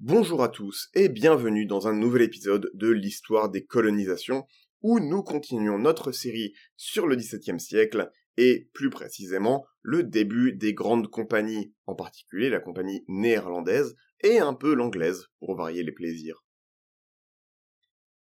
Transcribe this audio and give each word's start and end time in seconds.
Bonjour 0.00 0.42
à 0.42 0.48
tous 0.48 0.88
et 0.94 1.08
bienvenue 1.08 1.66
dans 1.66 1.86
un 1.86 1.92
nouvel 1.92 2.22
épisode 2.22 2.70
de 2.74 2.88
l'histoire 2.88 3.48
des 3.48 3.64
colonisations 3.64 4.44
où 4.82 4.98
nous 4.98 5.22
continuons 5.22 5.78
notre 5.78 6.10
série 6.10 6.52
sur 6.76 7.06
le 7.06 7.14
XVIIe 7.14 7.60
siècle 7.60 8.10
et 8.36 8.68
plus 8.72 8.90
précisément 8.90 9.66
le 9.82 10.04
début 10.04 10.52
des 10.52 10.74
grandes 10.74 11.08
compagnies, 11.08 11.74
en 11.86 11.94
particulier 11.94 12.48
la 12.48 12.60
compagnie 12.60 13.04
néerlandaise 13.08 13.94
et 14.20 14.38
un 14.38 14.54
peu 14.54 14.74
l'anglaise 14.74 15.26
pour 15.38 15.56
varier 15.56 15.82
les 15.82 15.92
plaisirs. 15.92 16.44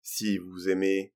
Si 0.02 0.38
vous 0.38 0.68
aimez 0.68 1.14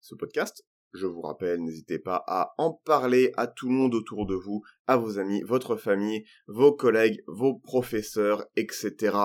ce 0.00 0.14
podcast, 0.14 0.64
je 0.92 1.06
vous 1.06 1.20
rappelle, 1.20 1.62
n'hésitez 1.62 1.98
pas 1.98 2.24
à 2.26 2.54
en 2.58 2.72
parler 2.72 3.32
à 3.36 3.46
tout 3.46 3.68
le 3.68 3.74
monde 3.74 3.94
autour 3.94 4.26
de 4.26 4.34
vous, 4.34 4.62
à 4.86 4.96
vos 4.96 5.18
amis, 5.18 5.42
votre 5.42 5.76
famille, 5.76 6.24
vos 6.48 6.72
collègues, 6.72 7.22
vos 7.26 7.54
professeurs, 7.58 8.44
etc. 8.56 9.16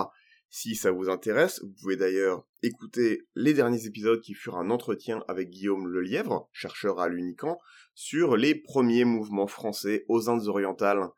Si 0.58 0.74
ça 0.74 0.90
vous 0.90 1.10
intéresse, 1.10 1.62
vous 1.62 1.74
pouvez 1.82 1.98
d'ailleurs 1.98 2.48
écouter 2.64 3.28
les 3.36 3.54
derniers 3.54 3.88
épisodes 3.88 4.22
qui 4.22 4.34
furent 4.34 4.56
un 4.56 4.70
entretien 4.70 5.22
avec 5.28 5.50
Guillaume 5.50 5.86
Lelièvre, 5.86 6.48
chercheur 6.54 7.02
à 7.02 7.10
l'UNICAN, 7.10 7.60
sur 7.94 8.38
les 8.38 8.56
premiers 8.56 9.04
mouvements 9.04 9.48
français 9.48 10.06
aux 10.08 10.30
Indes 10.30 10.48
orientales, 10.48 11.10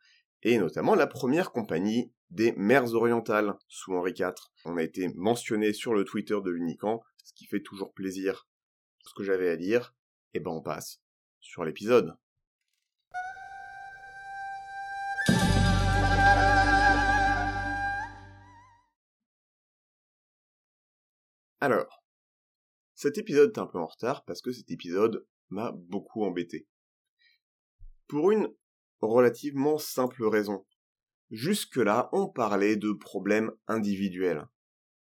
et 0.42 0.58
notamment 0.58 0.96
la 0.96 1.06
première 1.06 1.52
compagnie 1.52 2.12
des 2.32 2.52
mers 2.54 2.96
orientales 2.96 3.54
sous 3.68 3.94
Henri 3.94 4.14
IV. 4.18 4.34
On 4.66 4.76
a 4.76 4.82
été 4.82 5.08
mentionné 5.14 5.72
sur 5.72 5.94
le 5.94 6.04
Twitter 6.04 6.40
de 6.44 6.50
l'UNICAN, 6.50 7.04
ce 7.24 7.34
qui 7.34 7.46
fait 7.46 7.62
toujours 7.62 7.94
plaisir. 7.94 8.48
Ce 9.06 9.14
que 9.14 9.24
j'avais 9.24 9.50
à 9.50 9.56
dire, 9.56 9.94
et 10.34 10.38
eh 10.38 10.40
ben 10.40 10.50
on 10.50 10.64
passe 10.64 11.04
sur 11.42 11.64
l'épisode. 11.64 12.18
Alors, 21.60 22.04
cet 22.94 23.18
épisode 23.18 23.52
est 23.56 23.60
un 23.60 23.66
peu 23.66 23.80
en 23.80 23.88
retard 23.88 24.24
parce 24.26 24.42
que 24.42 24.52
cet 24.52 24.70
épisode 24.70 25.26
m'a 25.50 25.72
beaucoup 25.72 26.24
embêté. 26.24 26.68
Pour 28.08 28.32
une 28.32 28.54
relativement 29.02 29.78
simple 29.78 30.24
raison. 30.26 30.66
Jusque-là, 31.32 32.10
on 32.14 32.28
parlait 32.28 32.76
de 32.76 32.94
problèmes 32.94 33.52
individuels, 33.68 34.48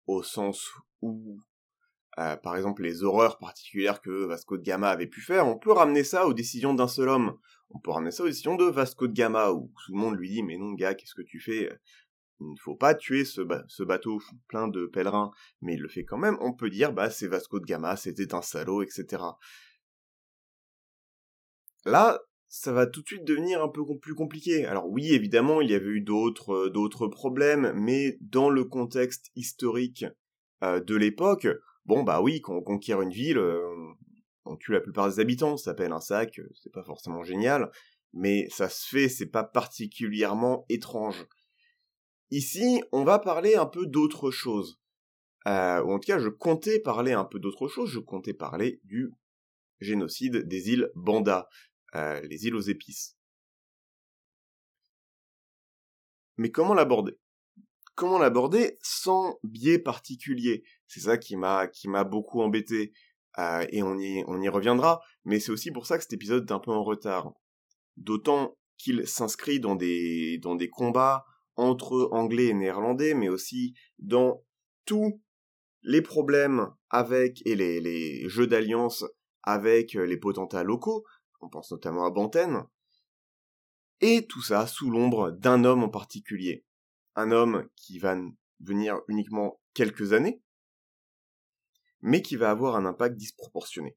au 0.07 0.23
sens 0.23 0.71
où, 1.01 1.39
euh, 2.19 2.35
par 2.37 2.55
exemple, 2.55 2.83
les 2.83 3.03
horreurs 3.03 3.37
particulières 3.37 4.01
que 4.01 4.25
Vasco 4.25 4.57
de 4.57 4.63
Gama 4.63 4.89
avait 4.89 5.07
pu 5.07 5.21
faire, 5.21 5.47
on 5.47 5.57
peut 5.57 5.71
ramener 5.71 6.03
ça 6.03 6.25
aux 6.27 6.33
décisions 6.33 6.73
d'un 6.73 6.87
seul 6.87 7.09
homme. 7.09 7.37
On 7.71 7.79
peut 7.79 7.91
ramener 7.91 8.11
ça 8.11 8.23
aux 8.23 8.27
décisions 8.27 8.55
de 8.55 8.65
Vasco 8.65 9.07
de 9.07 9.13
Gama, 9.13 9.51
où 9.51 9.71
tout 9.85 9.93
le 9.93 9.99
monde 9.99 10.15
lui 10.15 10.29
dit, 10.29 10.43
mais 10.43 10.57
non, 10.57 10.73
gars, 10.73 10.93
qu'est-ce 10.93 11.15
que 11.15 11.23
tu 11.23 11.39
fais? 11.39 11.69
Il 12.39 12.51
ne 12.51 12.59
faut 12.59 12.75
pas 12.75 12.95
tuer 12.95 13.25
ce, 13.25 13.41
bateau 13.83 14.21
plein 14.47 14.67
de 14.67 14.85
pèlerins, 14.85 15.31
mais 15.61 15.75
il 15.75 15.81
le 15.81 15.87
fait 15.87 16.03
quand 16.03 16.17
même, 16.17 16.37
on 16.41 16.53
peut 16.53 16.69
dire, 16.69 16.93
bah, 16.93 17.09
c'est 17.09 17.27
Vasco 17.27 17.59
de 17.59 17.65
Gama, 17.65 17.95
c'était 17.95 18.33
un 18.33 18.41
salaud, 18.41 18.81
etc. 18.81 19.23
Là, 21.85 22.19
ça 22.47 22.71
va 22.71 22.87
tout 22.87 23.01
de 23.01 23.07
suite 23.07 23.25
devenir 23.25 23.61
un 23.61 23.69
peu 23.69 23.83
plus 23.99 24.15
compliqué. 24.15 24.65
Alors 24.65 24.89
oui, 24.89 25.13
évidemment, 25.13 25.61
il 25.61 25.69
y 25.69 25.75
avait 25.75 25.85
eu 25.85 26.01
d'autres, 26.01 26.53
euh, 26.53 27.09
problèmes, 27.09 27.73
mais 27.75 28.17
dans 28.21 28.49
le 28.49 28.65
contexte 28.65 29.31
historique 29.35 30.05
euh, 30.63 30.79
de 30.79 30.95
l'époque, 30.95 31.47
bon 31.85 32.03
bah 32.03 32.21
oui, 32.21 32.41
quand 32.41 32.55
on 32.55 32.61
conquiert 32.61 33.01
une 33.01 33.11
ville, 33.11 33.37
euh, 33.37 33.61
on 34.45 34.55
tue 34.55 34.71
la 34.71 34.81
plupart 34.81 35.09
des 35.09 35.19
habitants, 35.19 35.57
ça 35.57 35.65
s'appelle 35.71 35.91
un 35.91 36.01
sac, 36.01 36.39
c'est 36.53 36.71
pas 36.71 36.83
forcément 36.83 37.23
génial, 37.23 37.71
mais 38.13 38.47
ça 38.49 38.69
se 38.69 38.87
fait, 38.87 39.09
c'est 39.09 39.25
pas 39.25 39.43
particulièrement 39.43 40.65
étrange. 40.69 41.25
Ici, 42.31 42.81
on 42.91 43.03
va 43.03 43.19
parler 43.19 43.55
un 43.55 43.65
peu 43.65 43.85
d'autre 43.85 44.31
chose. 44.31 44.79
Euh, 45.47 45.83
ou 45.83 45.91
en 45.91 45.99
tout 45.99 46.07
cas, 46.07 46.19
je 46.19 46.29
comptais 46.29 46.79
parler 46.79 47.13
un 47.13 47.25
peu 47.25 47.39
d'autre 47.39 47.67
chose, 47.67 47.89
je 47.91 47.99
comptais 47.99 48.33
parler 48.33 48.79
du 48.83 49.11
génocide 49.79 50.47
des 50.47 50.69
îles 50.71 50.91
Banda, 50.95 51.47
euh, 51.93 52.19
les 52.21 52.47
îles 52.47 52.55
aux 52.55 52.61
épices. 52.61 53.15
Mais 56.37 56.49
comment 56.49 56.73
l'aborder? 56.73 57.17
Comment 57.93 58.17
l'aborder 58.17 58.77
sans 58.81 59.39
biais 59.43 59.79
particulier? 59.79 60.63
C'est 60.87 61.01
ça 61.01 61.17
qui 61.17 61.37
m'a 61.37 61.67
qui 61.67 61.87
m'a 61.87 62.03
beaucoup 62.03 62.41
embêté. 62.41 62.91
Euh, 63.37 63.65
et 63.69 63.83
on 63.83 63.99
y, 63.99 64.49
reviendra, 64.49 65.01
mais 65.25 65.39
c'est 65.41 65.51
aussi 65.51 65.69
pour 65.71 65.85
ça 65.85 65.97
que 65.97 66.03
cet 66.03 66.13
épisode 66.13 66.49
est 66.49 66.53
un 66.53 66.59
peu 66.59 66.71
en 66.71 66.83
retard. 66.83 67.33
D'autant 67.97 68.57
qu'il 68.77 69.05
s'inscrit 69.07 69.59
dans 69.59 69.75
des 69.75 70.39
combats 70.71 71.25
entre 71.55 72.09
anglais 72.11 72.47
et 72.47 72.53
néerlandais, 72.53 73.13
mais 73.13 73.29
aussi 73.29 73.75
dans 73.99 74.43
tous 74.85 75.21
les 75.83 76.01
problèmes 76.01 76.67
avec 76.89 77.45
et 77.45 77.55
les, 77.55 78.27
jeux 78.27 78.47
d'alliance 78.47 79.05
avec 79.43 79.93
les 79.93 80.17
potentats 80.17 80.63
locaux, 80.63 81.05
on 81.41 81.49
pense 81.49 81.71
notamment 81.71 82.05
à 82.05 82.11
Bantène, 82.11 82.63
et 84.01 84.25
tout 84.27 84.41
ça 84.41 84.67
sous 84.67 84.89
l'ombre 84.89 85.31
d'un 85.31 85.63
homme 85.63 85.83
en 85.83 85.89
particulier. 85.89 86.65
Un 87.15 87.31
homme 87.31 87.69
qui 87.75 87.99
va 87.99 88.17
venir 88.59 88.99
uniquement 89.07 89.61
quelques 89.73 90.13
années, 90.13 90.41
mais 92.01 92.21
qui 92.21 92.35
va 92.35 92.49
avoir 92.49 92.75
un 92.75 92.85
impact 92.85 93.15
disproportionné 93.15 93.95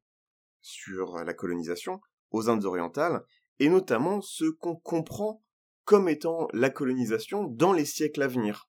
sur 0.60 1.16
la 1.24 1.34
colonisation 1.34 2.00
aux 2.30 2.48
Indes 2.48 2.64
orientales, 2.64 3.24
et 3.58 3.68
notamment 3.68 4.20
ce 4.20 4.44
qu'on 4.44 4.76
comprend 4.76 5.42
comme 5.88 6.10
étant 6.10 6.48
la 6.52 6.68
colonisation 6.68 7.44
dans 7.44 7.72
les 7.72 7.86
siècles 7.86 8.20
à 8.20 8.28
venir. 8.28 8.68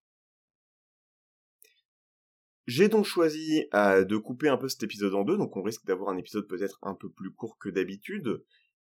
J'ai 2.66 2.88
donc 2.88 3.03
choisi 3.03 3.68
euh, 3.74 4.06
de 4.06 4.16
couper 4.16 4.47
un 4.47 4.56
peu 4.56 4.69
cet 4.69 4.84
épisode 4.84 5.13
en 5.13 5.25
deux, 5.25 5.35
donc 5.35 5.57
on 5.57 5.62
risque 5.62 5.85
d'avoir 5.85 6.12
un 6.12 6.18
épisode 6.18 6.47
peut-être 6.47 6.80
un 6.81 6.96
peu 6.96 7.09
plus 7.09 7.30
court 7.34 7.57
que 7.57 7.68
d'habitude, 7.68 8.46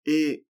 et 0.07 0.47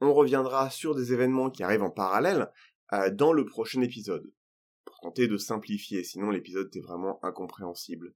on 0.00 0.12
reviendra 0.12 0.70
sur 0.70 0.96
des 0.96 1.12
événements 1.12 1.50
qui 1.50 1.62
arrivent 1.62 1.84
en 1.84 1.90
parallèle 1.92 2.50
euh, 2.92 3.10
dans 3.10 3.32
le 3.32 3.46
prochain 3.46 3.80
épisode, 3.82 4.28
pour 4.84 4.98
tenter 4.98 5.28
de 5.28 5.38
simplifier, 5.38 6.02
sinon 6.02 6.30
l'épisode 6.30 6.68
est 6.74 6.80
vraiment 6.80 7.24
incompréhensible. 7.24 8.12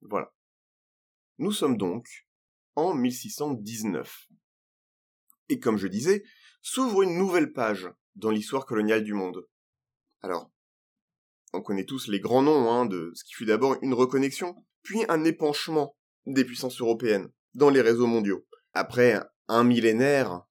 Voilà. 0.00 0.32
Nous 1.36 1.52
sommes 1.52 1.76
donc 1.76 2.26
en 2.74 2.94
1619 2.94 4.28
et 5.48 5.58
comme 5.58 5.78
je 5.78 5.88
disais, 5.88 6.24
s'ouvre 6.62 7.02
une 7.02 7.18
nouvelle 7.18 7.52
page 7.52 7.88
dans 8.16 8.30
l'histoire 8.30 8.66
coloniale 8.66 9.04
du 9.04 9.14
monde. 9.14 9.46
Alors, 10.22 10.50
on 11.52 11.62
connaît 11.62 11.84
tous 11.84 12.08
les 12.08 12.20
grands 12.20 12.42
noms 12.42 12.70
hein, 12.70 12.86
de 12.86 13.12
ce 13.14 13.24
qui 13.24 13.34
fut 13.34 13.46
d'abord 13.46 13.76
une 13.82 13.94
reconnexion, 13.94 14.54
puis 14.82 15.00
un 15.08 15.24
épanchement 15.24 15.96
des 16.26 16.44
puissances 16.44 16.80
européennes 16.80 17.30
dans 17.54 17.70
les 17.70 17.80
réseaux 17.80 18.06
mondiaux. 18.06 18.46
Après 18.74 19.20
un 19.48 19.64
millénaire 19.64 20.42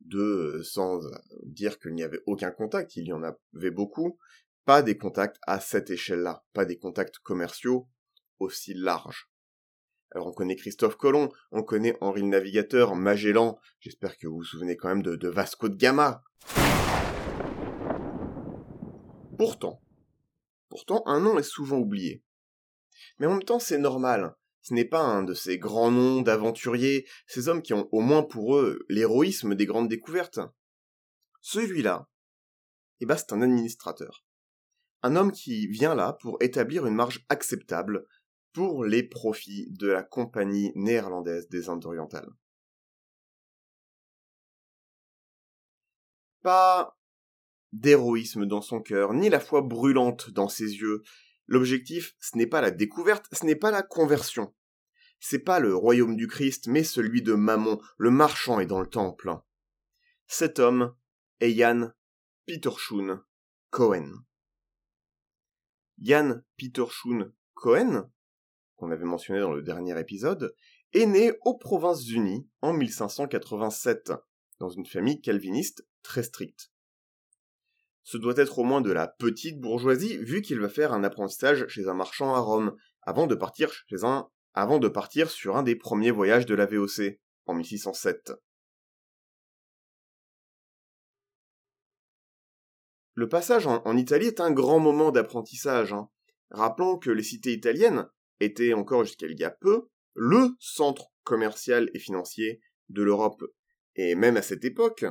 de, 0.00 0.60
sans 0.64 1.00
dire 1.44 1.78
qu'il 1.78 1.94
n'y 1.94 2.02
avait 2.02 2.22
aucun 2.26 2.50
contact, 2.50 2.96
il 2.96 3.06
y 3.06 3.12
en 3.12 3.22
avait 3.22 3.70
beaucoup, 3.70 4.18
pas 4.64 4.82
des 4.82 4.96
contacts 4.96 5.38
à 5.46 5.60
cette 5.60 5.90
échelle-là, 5.90 6.44
pas 6.52 6.64
des 6.64 6.78
contacts 6.78 7.18
commerciaux 7.18 7.88
aussi 8.38 8.74
larges. 8.74 9.31
Alors 10.14 10.26
on 10.26 10.32
connaît 10.32 10.56
Christophe 10.56 10.96
Colomb, 10.96 11.30
on 11.52 11.62
connaît 11.62 11.96
Henri 12.02 12.20
le 12.20 12.28
Navigateur, 12.28 12.94
Magellan, 12.94 13.58
j'espère 13.80 14.18
que 14.18 14.26
vous 14.26 14.36
vous 14.36 14.44
souvenez 14.44 14.76
quand 14.76 14.88
même 14.88 15.02
de, 15.02 15.28
Vasco 15.28 15.70
de 15.70 15.74
Gama. 15.74 16.22
Pourtant, 19.38 19.80
pourtant 20.68 21.02
un 21.06 21.18
nom 21.18 21.38
est 21.38 21.42
souvent 21.42 21.78
oublié. 21.78 22.22
Mais 23.18 23.26
en 23.26 23.30
même 23.30 23.42
temps 23.42 23.58
c'est 23.58 23.78
normal, 23.78 24.36
ce 24.60 24.74
n'est 24.74 24.84
pas 24.84 25.00
un 25.00 25.22
de 25.22 25.32
ces 25.32 25.56
grands 25.56 25.90
noms 25.90 26.20
d'aventuriers, 26.20 27.08
ces 27.26 27.48
hommes 27.48 27.62
qui 27.62 27.72
ont 27.72 27.88
au 27.90 28.00
moins 28.00 28.22
pour 28.22 28.56
eux 28.56 28.84
l'héroïsme 28.90 29.54
des 29.54 29.64
grandes 29.64 29.88
découvertes. 29.88 30.40
Celui-là, 31.40 32.06
eh 33.00 33.06
ben 33.06 33.16
c'est 33.16 33.32
un 33.32 33.40
administrateur. 33.40 34.26
Un 35.02 35.16
homme 35.16 35.32
qui 35.32 35.68
vient 35.68 35.94
là 35.94 36.18
pour 36.20 36.36
établir 36.42 36.84
une 36.84 36.94
marge 36.94 37.24
acceptable 37.30 38.06
pour 38.52 38.84
les 38.84 39.02
profits 39.02 39.66
de 39.70 39.88
la 39.88 40.02
Compagnie 40.02 40.72
néerlandaise 40.74 41.48
des 41.48 41.68
Indes 41.68 41.86
orientales. 41.86 42.30
Pas 46.42 46.98
d'héroïsme 47.72 48.46
dans 48.46 48.60
son 48.60 48.80
cœur, 48.80 49.14
ni 49.14 49.28
la 49.28 49.40
foi 49.40 49.62
brûlante 49.62 50.30
dans 50.30 50.48
ses 50.48 50.76
yeux. 50.76 51.02
L'objectif, 51.46 52.14
ce 52.20 52.36
n'est 52.36 52.46
pas 52.46 52.60
la 52.60 52.70
découverte, 52.70 53.26
ce 53.32 53.46
n'est 53.46 53.56
pas 53.56 53.70
la 53.70 53.82
conversion. 53.82 54.54
c'est 55.24 55.38
pas 55.38 55.60
le 55.60 55.74
royaume 55.74 56.16
du 56.16 56.26
Christ, 56.26 56.66
mais 56.66 56.82
celui 56.82 57.22
de 57.22 57.34
Mammon, 57.34 57.80
le 57.96 58.10
marchand 58.10 58.58
est 58.58 58.66
dans 58.66 58.80
le 58.80 58.88
temple. 58.88 59.32
Cet 60.26 60.58
homme 60.58 60.96
est 61.38 61.52
Jan 61.52 61.92
Petershun 62.44 63.24
Cohen. 63.70 64.24
Jan 66.00 66.42
Petershun 66.56 67.32
Cohen, 67.54 68.10
qu'on 68.82 68.90
avait 68.90 69.04
mentionné 69.04 69.38
dans 69.38 69.52
le 69.52 69.62
dernier 69.62 69.96
épisode, 70.00 70.56
est 70.92 71.06
né 71.06 71.32
aux 71.42 71.56
Provinces-Unies 71.56 72.48
en 72.62 72.72
1587, 72.72 74.10
dans 74.58 74.70
une 74.70 74.86
famille 74.86 75.20
calviniste 75.20 75.86
très 76.02 76.24
stricte. 76.24 76.72
Ce 78.02 78.16
doit 78.16 78.36
être 78.38 78.58
au 78.58 78.64
moins 78.64 78.80
de 78.80 78.90
la 78.90 79.06
petite 79.06 79.60
bourgeoisie, 79.60 80.18
vu 80.18 80.42
qu'il 80.42 80.58
va 80.58 80.68
faire 80.68 80.92
un 80.92 81.04
apprentissage 81.04 81.68
chez 81.68 81.86
un 81.86 81.94
marchand 81.94 82.34
à 82.34 82.40
Rome, 82.40 82.74
avant 83.02 83.28
de 83.28 83.36
partir 83.36 83.70
sur 85.30 85.56
un 85.56 85.62
des 85.62 85.76
premiers 85.76 86.10
voyages 86.10 86.46
de 86.46 86.56
la 86.56 86.66
VOC, 86.66 87.20
en 87.46 87.54
1607. 87.54 88.32
Le 93.14 93.28
passage 93.28 93.68
en, 93.68 93.96
Italie 93.96 94.26
est 94.26 94.40
un 94.40 94.50
grand 94.50 94.80
moment 94.80 95.12
d'apprentissage. 95.12 95.92
Hein. 95.92 96.08
Rappelons 96.50 96.98
que 96.98 97.10
les 97.10 97.22
cités 97.22 97.52
italiennes 97.52 98.08
étaient 98.44 98.72
encore 98.72 99.04
jusqu'à 99.04 99.26
il 99.26 99.38
y 99.38 99.44
a 99.44 99.50
peu 99.50 99.88
le 100.14 100.50
centre 100.58 101.12
commercial 101.24 101.90
et 101.94 101.98
financier 101.98 102.60
de 102.88 103.02
l'Europe. 103.02 103.42
Et 103.96 104.14
même 104.14 104.36
à 104.36 104.42
cette 104.42 104.64
époque, 104.64 105.04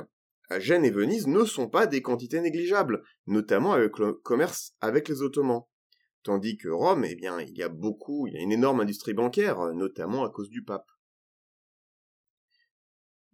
Gênes 0.58 0.84
et 0.84 0.90
Venise 0.90 1.26
ne 1.26 1.44
sont 1.44 1.68
pas 1.68 1.86
des 1.86 2.02
quantités 2.02 2.40
négligeables, 2.40 3.02
notamment 3.26 3.72
avec 3.72 3.98
le 3.98 4.14
commerce 4.14 4.74
avec 4.80 5.08
les 5.08 5.22
Ottomans. 5.22 5.62
Tandis 6.22 6.56
que 6.56 6.68
Rome, 6.68 7.04
eh 7.04 7.16
bien, 7.16 7.40
il 7.40 7.56
y 7.56 7.62
a 7.62 7.68
beaucoup, 7.68 8.26
il 8.26 8.34
y 8.34 8.36
a 8.36 8.42
une 8.42 8.52
énorme 8.52 8.80
industrie 8.80 9.14
bancaire, 9.14 9.58
notamment 9.74 10.24
à 10.24 10.30
cause 10.30 10.50
du 10.50 10.62
pape. 10.62 10.86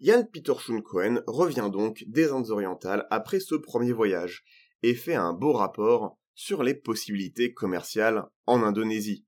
Jan 0.01 0.25
Peter 0.33 0.53
Cohen 0.85 1.21
revient 1.27 1.71
donc 1.73 2.05
des 2.07 2.31
Indes 2.31 2.51
orientales 2.51 3.07
après 3.11 3.41
ce 3.41 3.57
premier 3.57 3.93
voyage 3.93 4.45
et 4.83 4.95
fait 4.95 5.17
un 5.17 5.33
beau 5.33 5.53
rapport 5.53 6.17
sur 6.35 6.63
les 6.63 6.75
possibilités 6.75 7.53
commerciales 7.53 8.25
en 8.47 8.63
Indonésie. 8.63 9.27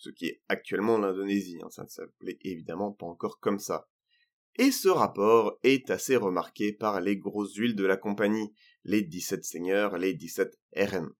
Ce 0.00 0.08
qui 0.08 0.28
est 0.28 0.40
actuellement 0.48 0.96
l'Indonésie, 0.96 1.58
hein, 1.62 1.68
ça 1.68 1.84
ne 1.84 1.88
s'appelait 1.88 2.38
évidemment 2.40 2.90
pas 2.90 3.04
encore 3.04 3.38
comme 3.38 3.58
ça. 3.58 3.86
Et 4.56 4.70
ce 4.70 4.88
rapport 4.88 5.58
est 5.62 5.90
assez 5.90 6.16
remarqué 6.16 6.72
par 6.72 7.02
les 7.02 7.18
grosses 7.18 7.56
huiles 7.56 7.76
de 7.76 7.84
la 7.84 7.98
compagnie, 7.98 8.54
les 8.84 9.02
17 9.02 9.44
seigneurs, 9.44 9.98
les 9.98 10.14
17 10.14 10.58
RN. 10.74 11.10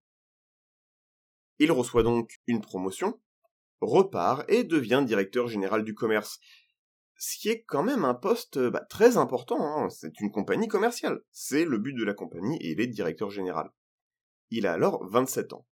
Il 1.58 1.70
reçoit 1.72 2.02
donc 2.02 2.40
une 2.46 2.62
promotion, 2.62 3.20
repart 3.82 4.50
et 4.50 4.64
devient 4.64 5.04
directeur 5.06 5.46
général 5.46 5.84
du 5.84 5.94
commerce. 5.94 6.40
Ce 7.18 7.36
qui 7.36 7.50
est 7.50 7.62
quand 7.64 7.82
même 7.82 8.06
un 8.06 8.14
poste 8.14 8.58
bah, 8.58 8.86
très 8.88 9.18
important, 9.18 9.60
hein. 9.60 9.90
c'est 9.90 10.20
une 10.20 10.30
compagnie 10.30 10.68
commerciale. 10.68 11.20
C'est 11.32 11.66
le 11.66 11.76
but 11.76 11.92
de 11.92 12.04
la 12.04 12.14
compagnie 12.14 12.56
et 12.62 12.70
il 12.70 12.80
est 12.80 12.86
directeur 12.86 13.28
général. 13.28 13.70
Il 14.48 14.66
a 14.66 14.72
alors 14.72 15.06
27 15.06 15.52
ans. 15.52 15.66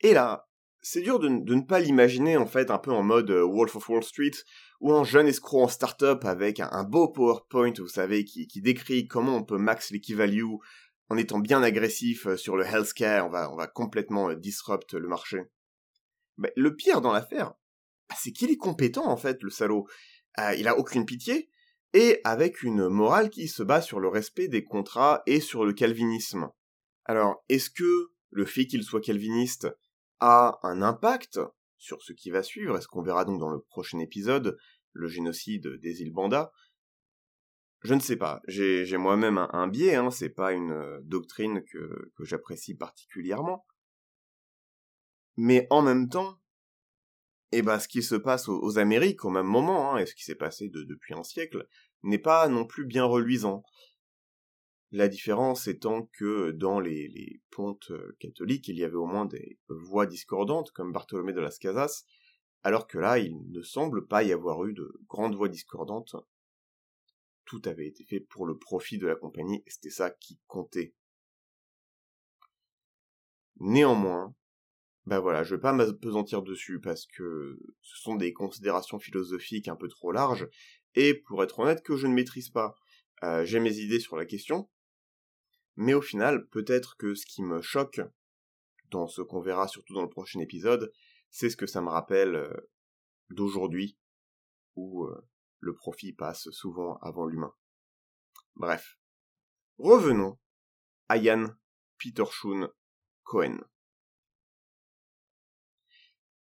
Et 0.00 0.14
là, 0.14 0.48
c'est 0.82 1.00
dur 1.00 1.20
de, 1.20 1.28
ne 1.28 1.60
pas 1.60 1.78
l'imaginer 1.78 2.36
en 2.36 2.46
fait 2.46 2.70
un 2.70 2.78
peu 2.78 2.90
en 2.90 3.04
mode 3.04 3.30
euh, 3.30 3.46
Wolf 3.46 3.76
of 3.76 3.88
Wall 3.88 4.02
Street 4.02 4.32
ou 4.80 4.92
un 4.92 5.04
jeune 5.04 5.28
escroc 5.28 5.62
en 5.62 5.68
start-up 5.68 6.24
avec 6.24 6.58
un, 6.58 6.82
beau 6.82 7.08
PowerPoint, 7.08 7.72
vous 7.78 7.88
savez, 7.88 8.24
qui, 8.24 8.60
décrit 8.60 9.06
comment 9.06 9.36
on 9.36 9.44
peut 9.44 9.58
max 9.58 9.92
l'equivalue 9.92 10.42
en 11.08 11.16
étant 11.16 11.38
bien 11.38 11.62
agressif 11.62 12.26
euh, 12.26 12.36
sur 12.36 12.56
le 12.56 12.64
healthcare, 12.64 13.26
on 13.26 13.30
va, 13.30 13.52
on 13.52 13.56
va 13.56 13.68
complètement 13.68 14.30
euh, 14.30 14.34
disrupt 14.34 14.94
le 14.94 15.06
marché. 15.06 15.42
Mais 16.36 16.52
le 16.56 16.74
pire 16.74 17.00
dans 17.00 17.12
l'affaire, 17.12 17.54
bah, 18.08 18.16
c'est 18.18 18.32
qu'il 18.32 18.50
est 18.50 18.56
compétent 18.56 19.06
en 19.06 19.16
fait, 19.16 19.40
le 19.42 19.50
salaud. 19.50 19.86
il 20.58 20.66
a 20.66 20.76
aucune 20.76 21.06
pitié, 21.06 21.48
et 21.94 22.20
avec 22.24 22.64
une 22.64 22.88
morale 22.88 23.30
qui 23.30 23.46
se 23.46 23.62
base 23.62 23.84
sur 23.84 24.00
le 24.00 24.08
respect 24.08 24.48
des 24.48 24.64
contrats 24.64 25.22
et 25.26 25.40
sur 25.40 25.64
le 25.64 25.74
calvinisme. 25.74 26.50
Alors, 27.04 27.44
est-ce 27.48 27.70
que 27.70 28.10
le 28.30 28.46
fait 28.46 28.66
qu'il 28.66 28.82
soit 28.82 29.02
calviniste 29.02 29.68
a 30.22 30.60
un 30.62 30.82
impact 30.82 31.40
sur 31.78 32.00
ce 32.00 32.12
qui 32.12 32.30
va 32.30 32.44
suivre, 32.44 32.78
est-ce 32.78 32.86
qu'on 32.86 33.02
verra 33.02 33.24
donc 33.24 33.40
dans 33.40 33.50
le 33.50 33.60
prochain 33.60 33.98
épisode 33.98 34.56
le 34.92 35.08
génocide 35.08 35.66
des 35.80 36.00
îles 36.00 36.12
Banda? 36.12 36.52
Je 37.82 37.94
ne 37.94 38.00
sais 38.00 38.14
pas, 38.14 38.40
j'ai 38.46 38.96
moi-même 38.96 39.38
un, 39.38 39.66
biais, 39.66 39.96
hein, 39.96 40.12
c'est 40.12 40.30
pas 40.30 40.52
une 40.52 41.00
doctrine 41.02 41.64
que, 41.64 42.12
j'apprécie 42.20 42.76
particulièrement. 42.76 43.66
Mais 45.36 45.66
en 45.70 45.82
même 45.82 46.08
temps, 46.08 46.40
eh 47.50 47.62
ben, 47.62 47.80
ce 47.80 47.88
qui 47.88 48.04
se 48.04 48.14
passe 48.14 48.48
aux, 48.48 48.78
Amériques 48.78 49.24
au 49.24 49.30
même 49.30 49.46
moment, 49.46 49.92
hein, 49.92 49.98
et 49.98 50.06
ce 50.06 50.14
qui 50.14 50.22
s'est 50.22 50.36
passé 50.36 50.68
depuis 50.68 51.14
un 51.14 51.24
siècle, 51.24 51.66
n'est 52.04 52.18
pas 52.18 52.46
non 52.46 52.64
plus 52.64 52.86
bien 52.86 53.04
reluisant. 53.04 53.64
La 54.92 55.08
différence 55.08 55.68
étant 55.68 56.02
que 56.12 56.50
dans 56.50 56.78
les, 56.78 57.40
pontes 57.50 57.90
euh, 57.90 58.14
catholiques, 58.20 58.68
il 58.68 58.76
y 58.76 58.84
avait 58.84 58.94
au 58.94 59.06
moins 59.06 59.24
des 59.24 59.58
voix 59.68 60.04
discordantes, 60.04 60.70
comme 60.72 60.92
Bartholomé 60.92 61.32
de 61.32 61.40
las 61.40 61.58
Casas, 61.58 62.04
alors 62.62 62.86
que 62.86 62.98
là, 62.98 63.18
il 63.18 63.50
ne 63.50 63.62
semble 63.62 64.06
pas 64.06 64.22
y 64.22 64.32
avoir 64.32 64.66
eu 64.66 64.74
de 64.74 64.92
grandes 65.08 65.34
voix 65.34 65.48
discordantes. 65.48 66.14
Tout 67.46 67.62
avait 67.64 67.86
été 67.86 68.04
fait 68.04 68.20
pour 68.20 68.44
le 68.44 68.58
profit 68.58 68.98
de 68.98 69.06
la 69.06 69.16
compagnie, 69.16 69.62
et 69.66 69.70
c'était 69.70 69.88
ça 69.88 70.10
qui 70.10 70.38
comptait. 70.46 70.94
Néanmoins, 73.60 74.34
ben 75.06 75.20
voilà, 75.20 75.42
je 75.42 75.54
vais 75.54 75.60
pas 75.60 75.72
m'apesantir 75.72 76.42
dessus 76.42 76.80
parce 76.80 77.06
que 77.06 77.58
ce 77.80 77.96
sont 77.96 78.14
des 78.14 78.34
considérations 78.34 78.98
philosophiques 78.98 79.68
un 79.68 79.76
peu 79.76 79.88
trop 79.88 80.12
larges, 80.12 80.48
et 80.94 81.14
pour 81.14 81.42
être 81.42 81.60
honnête 81.60 81.82
que 81.82 81.96
je 81.96 82.06
ne 82.06 82.12
maîtrise 82.12 82.50
pas. 82.50 82.74
Euh, 83.24 83.46
j'ai 83.46 83.58
mes 83.58 83.78
idées 83.78 84.00
sur 84.00 84.16
la 84.16 84.26
question, 84.26 84.68
mais 85.76 85.94
au 85.94 86.02
final, 86.02 86.46
peut-être 86.48 86.96
que 86.96 87.14
ce 87.14 87.26
qui 87.26 87.42
me 87.42 87.62
choque, 87.62 88.00
dans 88.90 89.06
ce 89.06 89.22
qu'on 89.22 89.40
verra 89.40 89.68
surtout 89.68 89.94
dans 89.94 90.02
le 90.02 90.08
prochain 90.08 90.40
épisode, 90.40 90.92
c'est 91.30 91.48
ce 91.48 91.56
que 91.56 91.66
ça 91.66 91.80
me 91.80 91.88
rappelle 91.88 92.34
euh, 92.34 92.70
d'aujourd'hui, 93.30 93.98
où 94.76 95.04
euh, 95.04 95.26
le 95.60 95.74
profit 95.74 96.12
passe 96.12 96.50
souvent 96.50 96.96
avant 96.98 97.26
l'humain. 97.26 97.54
Bref. 98.56 98.98
Revenons 99.78 100.38
à 101.08 101.16
Ian 101.16 101.46
Petershun 101.98 102.70
Cohen. 103.22 103.58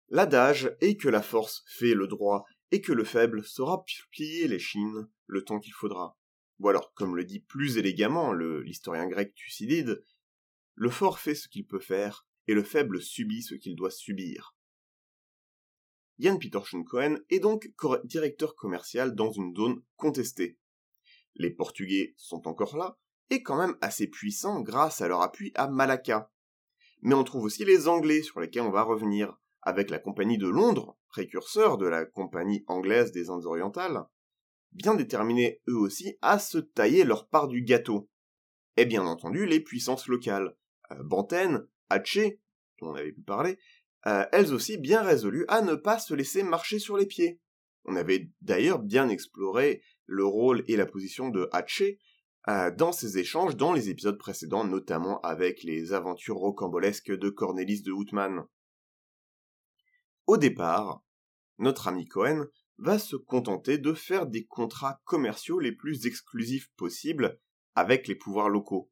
L'adage 0.10 0.76
est 0.80 0.96
que 0.96 1.10
la 1.10 1.22
force 1.22 1.64
fait 1.68 1.94
le 1.94 2.08
droit 2.08 2.46
et 2.72 2.82
que 2.82 2.94
le 2.94 3.04
faible 3.04 3.44
saura 3.44 3.84
plier 4.12 4.48
les 4.48 4.60
chines 4.60 5.10
le 5.26 5.44
temps 5.44 5.60
qu'il 5.60 5.74
faudra 5.74 6.17
ou 6.60 6.70
alors, 6.70 6.94
comme 6.94 7.16
le 7.16 7.24
dit 7.24 7.40
plus 7.40 7.78
élégamment 7.78 8.34
l'historien 8.34 9.08
grec 9.08 9.34
Thucydide, 9.36 10.04
le 10.76 10.90
fort 10.90 11.20
fait 11.20 11.36
ce 11.36 11.48
qu'il 11.48 11.66
peut 11.66 11.80
faire, 11.80 12.28
et 12.48 12.54
le 12.54 12.64
faible 12.64 13.02
subit 13.02 13.44
ce 13.44 13.56
qu'il 13.56 13.76
doit 13.76 13.92
subir. 13.92 14.56
Jan 16.20 16.38
Peter 16.38 16.60
Cohen 16.86 17.18
est 17.30 17.40
donc 17.40 17.72
directeur 18.06 18.56
commercial 18.56 19.14
dans 19.14 19.32
une 19.32 19.56
zone 19.56 19.84
contestée. 19.98 20.58
Les 21.36 21.52
Portugais 21.52 22.16
sont 22.18 22.48
encore 22.48 22.78
là, 22.78 22.98
et 23.30 23.44
quand 23.44 23.58
même 23.58 23.78
assez 23.82 24.08
puissants 24.08 24.62
grâce 24.62 25.02
à 25.02 25.08
leur 25.08 25.22
appui 25.22 25.52
à 25.56 25.68
Malacca. 25.68 26.32
Mais 27.02 27.14
on 27.14 27.24
trouve 27.24 27.44
aussi 27.44 27.66
les 27.66 27.88
Anglais 27.88 28.24
sur 28.24 28.40
lesquels 28.40 28.64
on 28.64 28.72
va 28.72 28.82
revenir, 28.82 29.38
avec 29.62 29.92
la 29.92 30.00
Compagnie 30.00 30.40
de 30.40 30.48
Londres, 30.48 30.98
précurseur 31.10 31.78
de 31.78 31.86
la 31.86 32.06
Compagnie 32.06 32.64
anglaise 32.68 33.12
des 33.12 33.30
Indes 33.30 33.46
orientales, 33.46 34.06
bien 34.78 34.94
déterminés 34.94 35.62
eux 35.68 35.76
aussi 35.76 36.18
à 36.22 36.40
se 36.40 36.60
tailler 36.60 37.04
leur 37.04 37.28
part 37.28 37.48
du 37.48 37.64
gâteau. 37.64 38.10
Et 38.78 38.86
bien 38.86 39.06
entendu 39.06 39.46
les 39.46 39.60
puissances 39.60 40.08
locales, 40.08 40.56
euh, 40.92 41.04
Banten, 41.04 41.68
dont 41.90 42.90
on 42.90 42.94
avait 42.94 43.12
pu 43.12 43.22
parler, 43.22 43.58
euh, 44.06 44.26
elles 44.32 44.54
aussi 44.54 44.78
bien 44.78 45.02
résolues 45.02 45.46
à 45.48 45.62
ne 45.62 45.74
pas 45.74 46.00
se 46.00 46.14
laisser 46.14 46.44
marcher 46.44 46.80
sur 46.80 46.96
les 46.96 47.08
pieds. 47.08 47.40
On 47.86 47.96
avait 47.96 48.30
d'ailleurs 48.42 48.80
bien 48.80 49.10
exploré 49.10 49.82
le 50.06 50.26
rôle 50.26 50.64
et 50.68 50.76
la 50.76 50.86
position 50.86 51.30
de 51.30 51.50
Hatché 51.52 51.98
euh, 52.48 52.70
dans 52.70 52.92
ces 52.92 53.18
échanges 53.18 53.56
dans 53.56 53.74
les 53.74 53.90
épisodes 53.90 54.18
précédents, 54.18 54.64
notamment 54.64 55.20
avec 55.22 55.64
les 55.64 55.94
aventures 55.94 56.38
rocambolesques 56.38 57.12
de 57.12 57.30
Cornelis 57.30 57.82
de 57.82 57.92
Houtman. 57.92 58.46
Au 60.28 60.38
départ, 60.38 61.02
notre 61.58 61.88
ami 61.88 62.06
Cohen 62.06 62.46
va 62.78 63.00
se 63.00 63.16
contenter 63.16 63.78
de 63.78 63.94
faire 63.94 64.28
des 64.28 64.46
contrats 64.46 65.02
commerciaux 65.06 65.60
les 65.60 65.72
plus 65.72 66.06
exclusifs 66.06 66.72
possibles 66.76 67.40
avec 67.76 68.08
les 68.08 68.16
pouvoirs 68.16 68.50
locaux. 68.50 68.92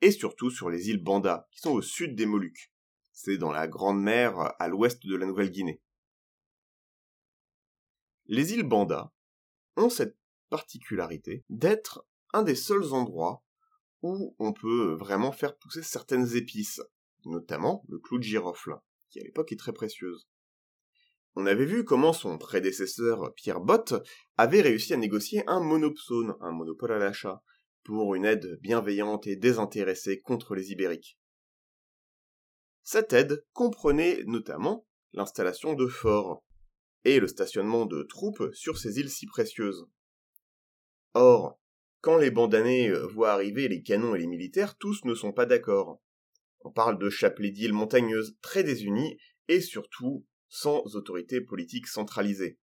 Et 0.00 0.10
surtout 0.10 0.50
sur 0.50 0.70
les 0.70 0.88
îles 0.88 1.02
Banda, 1.02 1.48
qui 1.52 1.60
sont 1.60 1.72
au 1.72 1.82
sud 1.82 2.14
des 2.14 2.26
Moluques. 2.26 2.72
C'est 3.12 3.36
dans 3.36 3.52
la 3.52 3.68
Grande 3.68 4.02
Mer 4.02 4.54
à 4.58 4.68
l'ouest 4.68 5.06
de 5.06 5.16
la 5.16 5.26
Nouvelle-Guinée. 5.26 5.82
Les 8.26 8.54
îles 8.54 8.62
Banda 8.62 9.12
ont 9.76 9.90
cette 9.90 10.16
particularité 10.48 11.44
d'être 11.50 12.06
un 12.32 12.42
des 12.42 12.54
seuls 12.54 12.92
endroits 12.92 13.44
où 14.02 14.34
on 14.38 14.52
peut 14.52 14.94
vraiment 14.94 15.32
faire 15.32 15.56
pousser 15.56 15.82
certaines 15.82 16.36
épices, 16.36 16.80
notamment 17.24 17.84
le 17.88 17.98
clou 17.98 18.18
de 18.18 18.24
girofle, 18.24 18.76
qui 19.10 19.20
à 19.20 19.22
l'époque 19.22 19.52
est 19.52 19.56
très 19.56 19.72
précieuse. 19.72 20.28
On 21.34 21.46
avait 21.46 21.64
vu 21.64 21.84
comment 21.84 22.12
son 22.12 22.36
prédécesseur 22.36 23.32
Pierre 23.34 23.60
Bott 23.60 23.94
avait 24.36 24.60
réussi 24.60 24.92
à 24.92 24.98
négocier 24.98 25.42
un 25.46 25.60
monopsone, 25.60 26.34
un 26.40 26.52
monopole 26.52 26.92
à 26.92 26.98
l'achat, 26.98 27.42
pour 27.84 28.14
une 28.14 28.24
aide 28.24 28.58
bienveillante 28.60 29.26
et 29.26 29.36
désintéressée 29.36 30.20
contre 30.20 30.54
les 30.54 30.72
Ibériques. 30.72 31.18
Cette 32.82 33.12
aide 33.12 33.44
comprenait 33.52 34.22
notamment 34.26 34.86
l'installation 35.12 35.74
de 35.74 35.86
forts 35.86 36.44
et 37.04 37.18
le 37.18 37.26
stationnement 37.26 37.86
de 37.86 38.02
troupes 38.02 38.50
sur 38.52 38.76
ces 38.76 38.98
îles 38.98 39.10
si 39.10 39.26
précieuses. 39.26 39.86
Or, 41.14 41.58
quand 42.00 42.18
les 42.18 42.30
bandanés 42.30 42.88
euh, 42.88 43.06
voient 43.06 43.32
arriver 43.32 43.68
les 43.68 43.82
canons 43.82 44.14
et 44.14 44.18
les 44.18 44.26
militaires, 44.26 44.76
tous 44.76 45.04
ne 45.04 45.14
sont 45.14 45.32
pas 45.32 45.46
d'accord. 45.46 46.00
On 46.60 46.70
parle 46.70 46.98
de 46.98 47.10
chapelets 47.10 47.50
d'îles 47.50 47.72
montagneuses 47.72 48.36
très 48.40 48.64
désunies 48.64 49.16
et 49.48 49.60
surtout 49.60 50.26
sans 50.52 50.96
autorité 50.96 51.40
politique 51.40 51.86
centralisée. 51.86 52.58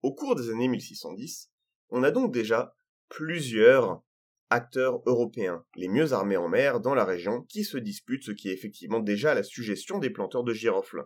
Au 0.00 0.14
cours 0.14 0.34
des 0.34 0.48
années 0.48 0.68
1610, 0.68 1.50
on 1.90 2.02
a 2.02 2.10
donc 2.10 2.32
déjà 2.32 2.74
plusieurs 3.10 4.02
acteurs 4.48 5.02
européens, 5.04 5.66
les 5.74 5.88
mieux 5.88 6.14
armés 6.14 6.38
en 6.38 6.48
mer 6.48 6.80
dans 6.80 6.94
la 6.94 7.04
région, 7.04 7.42
qui 7.42 7.64
se 7.64 7.76
disputent 7.76 8.24
ce 8.24 8.32
qui 8.32 8.48
est 8.48 8.54
effectivement 8.54 9.00
déjà 9.00 9.34
la 9.34 9.42
suggestion 9.42 9.98
des 9.98 10.08
planteurs 10.08 10.42
de 10.42 10.54
girofles. 10.54 11.04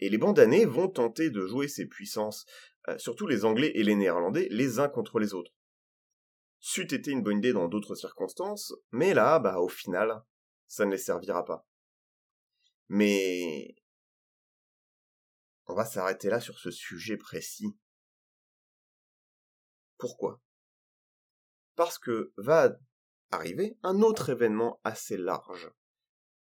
Et 0.00 0.08
les 0.08 0.18
bandanés 0.18 0.64
vont 0.64 0.88
tenter 0.88 1.30
de 1.30 1.46
jouer 1.46 1.68
ces 1.68 1.86
puissances, 1.86 2.46
euh, 2.88 2.98
surtout 2.98 3.28
les 3.28 3.44
Anglais 3.44 3.70
et 3.76 3.84
les 3.84 3.94
Néerlandais, 3.94 4.48
les 4.50 4.80
uns 4.80 4.88
contre 4.88 5.20
les 5.20 5.34
autres. 5.34 5.52
C'eût 6.58 6.92
été 6.92 7.12
une 7.12 7.22
bonne 7.22 7.38
idée 7.38 7.52
dans 7.52 7.68
d'autres 7.68 7.94
circonstances, 7.94 8.74
mais 8.90 9.14
là, 9.14 9.38
bah, 9.38 9.60
au 9.60 9.68
final, 9.68 10.24
ça 10.66 10.84
ne 10.84 10.90
les 10.90 10.98
servira 10.98 11.44
pas. 11.44 11.64
Mais 12.88 13.74
on 15.66 15.74
va 15.74 15.84
s'arrêter 15.84 16.28
là 16.28 16.40
sur 16.40 16.58
ce 16.58 16.70
sujet 16.70 17.16
précis. 17.16 17.76
Pourquoi? 19.98 20.40
Parce 21.76 21.98
que 21.98 22.32
va 22.36 22.76
arriver 23.30 23.78
un 23.82 24.02
autre 24.02 24.30
événement 24.30 24.80
assez 24.84 25.16
large, 25.16 25.70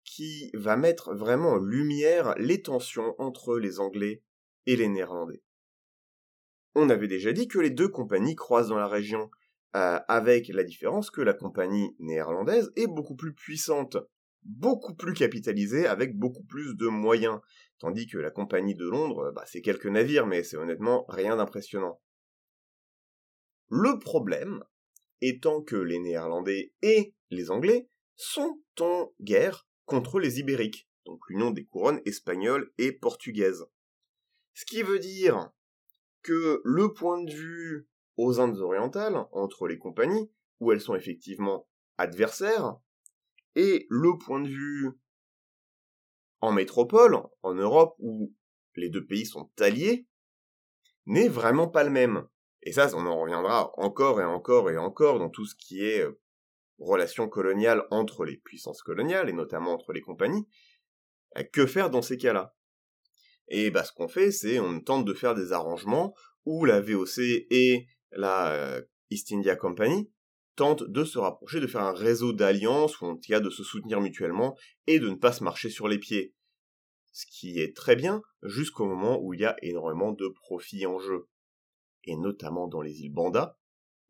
qui 0.03 0.51
va 0.53 0.75
mettre 0.75 1.13
vraiment 1.13 1.51
en 1.51 1.57
lumière 1.57 2.35
les 2.37 2.61
tensions 2.61 3.15
entre 3.17 3.57
les 3.57 3.79
Anglais 3.79 4.23
et 4.65 4.75
les 4.75 4.87
Néerlandais. 4.87 5.43
On 6.75 6.89
avait 6.89 7.07
déjà 7.07 7.33
dit 7.33 7.47
que 7.47 7.59
les 7.59 7.69
deux 7.69 7.89
compagnies 7.89 8.35
croisent 8.35 8.69
dans 8.69 8.77
la 8.77 8.87
région, 8.87 9.29
euh, 9.75 9.99
avec 10.07 10.49
la 10.49 10.63
différence 10.63 11.11
que 11.11 11.21
la 11.21 11.33
compagnie 11.33 11.95
néerlandaise 11.99 12.71
est 12.75 12.87
beaucoup 12.87 13.15
plus 13.15 13.33
puissante 13.33 13.95
beaucoup 14.43 14.95
plus 14.95 15.13
capitalisé 15.13 15.85
avec 15.87 16.17
beaucoup 16.17 16.43
plus 16.43 16.75
de 16.75 16.87
moyens. 16.87 17.39
Tandis 17.79 18.07
que 18.07 18.17
la 18.17 18.31
compagnie 18.31 18.75
de 18.75 18.87
Londres, 18.87 19.31
bah, 19.35 19.43
c'est 19.47 19.61
quelques 19.61 19.87
navires, 19.87 20.27
mais 20.27 20.43
c'est 20.43 20.57
honnêtement 20.57 21.05
rien 21.09 21.35
d'impressionnant. 21.35 21.99
Le 23.69 23.99
problème 23.99 24.63
étant 25.21 25.61
que 25.61 25.75
les 25.75 25.99
Néerlandais 25.99 26.73
et 26.81 27.13
les 27.29 27.51
Anglais 27.51 27.89
sont 28.15 28.61
en 28.79 29.13
guerre 29.21 29.67
contre 29.85 30.19
les 30.19 30.39
Ibériques, 30.39 30.89
donc 31.05 31.21
l'union 31.29 31.51
des 31.51 31.65
couronnes 31.65 32.01
espagnoles 32.05 32.71
et 32.77 32.91
portugaises. 32.91 33.65
Ce 34.53 34.65
qui 34.65 34.83
veut 34.83 34.99
dire 34.99 35.51
que 36.21 36.61
le 36.63 36.93
point 36.93 37.23
de 37.23 37.31
vue 37.31 37.87
aux 38.17 38.39
Indes 38.39 38.59
orientales, 38.59 39.25
entre 39.31 39.67
les 39.67 39.77
compagnies, 39.77 40.29
où 40.59 40.71
elles 40.71 40.81
sont 40.81 40.95
effectivement 40.95 41.67
adversaires, 41.97 42.75
et 43.55 43.87
le 43.89 44.17
point 44.17 44.39
de 44.39 44.47
vue 44.47 44.91
en 46.41 46.51
métropole, 46.51 47.17
en 47.43 47.53
Europe, 47.53 47.95
où 47.99 48.33
les 48.75 48.89
deux 48.89 49.05
pays 49.05 49.25
sont 49.25 49.49
alliés, 49.59 50.07
n'est 51.05 51.27
vraiment 51.27 51.67
pas 51.67 51.83
le 51.83 51.89
même. 51.89 52.27
Et 52.63 52.73
ça, 52.73 52.89
on 52.95 53.05
en 53.05 53.19
reviendra 53.19 53.71
encore 53.79 54.21
et 54.21 54.25
encore 54.25 54.69
et 54.69 54.77
encore 54.77 55.19
dans 55.19 55.29
tout 55.29 55.45
ce 55.45 55.55
qui 55.55 55.83
est 55.83 56.01
euh, 56.01 56.19
relations 56.79 57.27
coloniales 57.27 57.85
entre 57.91 58.25
les 58.25 58.37
puissances 58.37 58.81
coloniales, 58.81 59.29
et 59.29 59.33
notamment 59.33 59.73
entre 59.73 59.93
les 59.93 60.01
compagnies. 60.01 60.47
Que 61.53 61.65
faire 61.65 61.89
dans 61.89 62.01
ces 62.01 62.17
cas-là? 62.17 62.55
Et 63.47 63.71
bah, 63.71 63.83
ce 63.83 63.91
qu'on 63.93 64.07
fait, 64.07 64.31
c'est 64.31 64.59
on 64.59 64.79
tente 64.79 65.05
de 65.05 65.13
faire 65.13 65.35
des 65.35 65.53
arrangements 65.53 66.13
où 66.45 66.65
la 66.65 66.81
VOC 66.81 67.19
et 67.49 67.87
la 68.11 68.51
euh, 68.51 68.81
East 69.09 69.31
India 69.31 69.55
Company 69.55 70.11
tente 70.55 70.83
de 70.83 71.03
se 71.03 71.17
rapprocher, 71.17 71.59
de 71.59 71.67
faire 71.67 71.81
un 71.81 71.93
réseau 71.93 72.33
d'alliances, 72.33 72.99
ou 73.01 73.05
en 73.05 73.15
tout 73.15 73.27
cas 73.27 73.39
de 73.39 73.49
se 73.49 73.63
soutenir 73.63 74.01
mutuellement, 74.01 74.55
et 74.87 74.99
de 74.99 75.09
ne 75.09 75.15
pas 75.15 75.31
se 75.31 75.43
marcher 75.43 75.69
sur 75.69 75.87
les 75.87 75.99
pieds. 75.99 76.33
Ce 77.11 77.25
qui 77.25 77.59
est 77.59 77.75
très 77.75 77.95
bien 77.95 78.21
jusqu'au 78.43 78.85
moment 78.85 79.19
où 79.21 79.33
il 79.33 79.41
y 79.41 79.45
a 79.45 79.55
énormément 79.61 80.13
de 80.13 80.27
profits 80.27 80.85
en 80.85 80.99
jeu. 80.99 81.27
Et 82.05 82.15
notamment 82.15 82.67
dans 82.67 82.81
les 82.81 83.01
îles 83.01 83.13
Banda, 83.13 83.57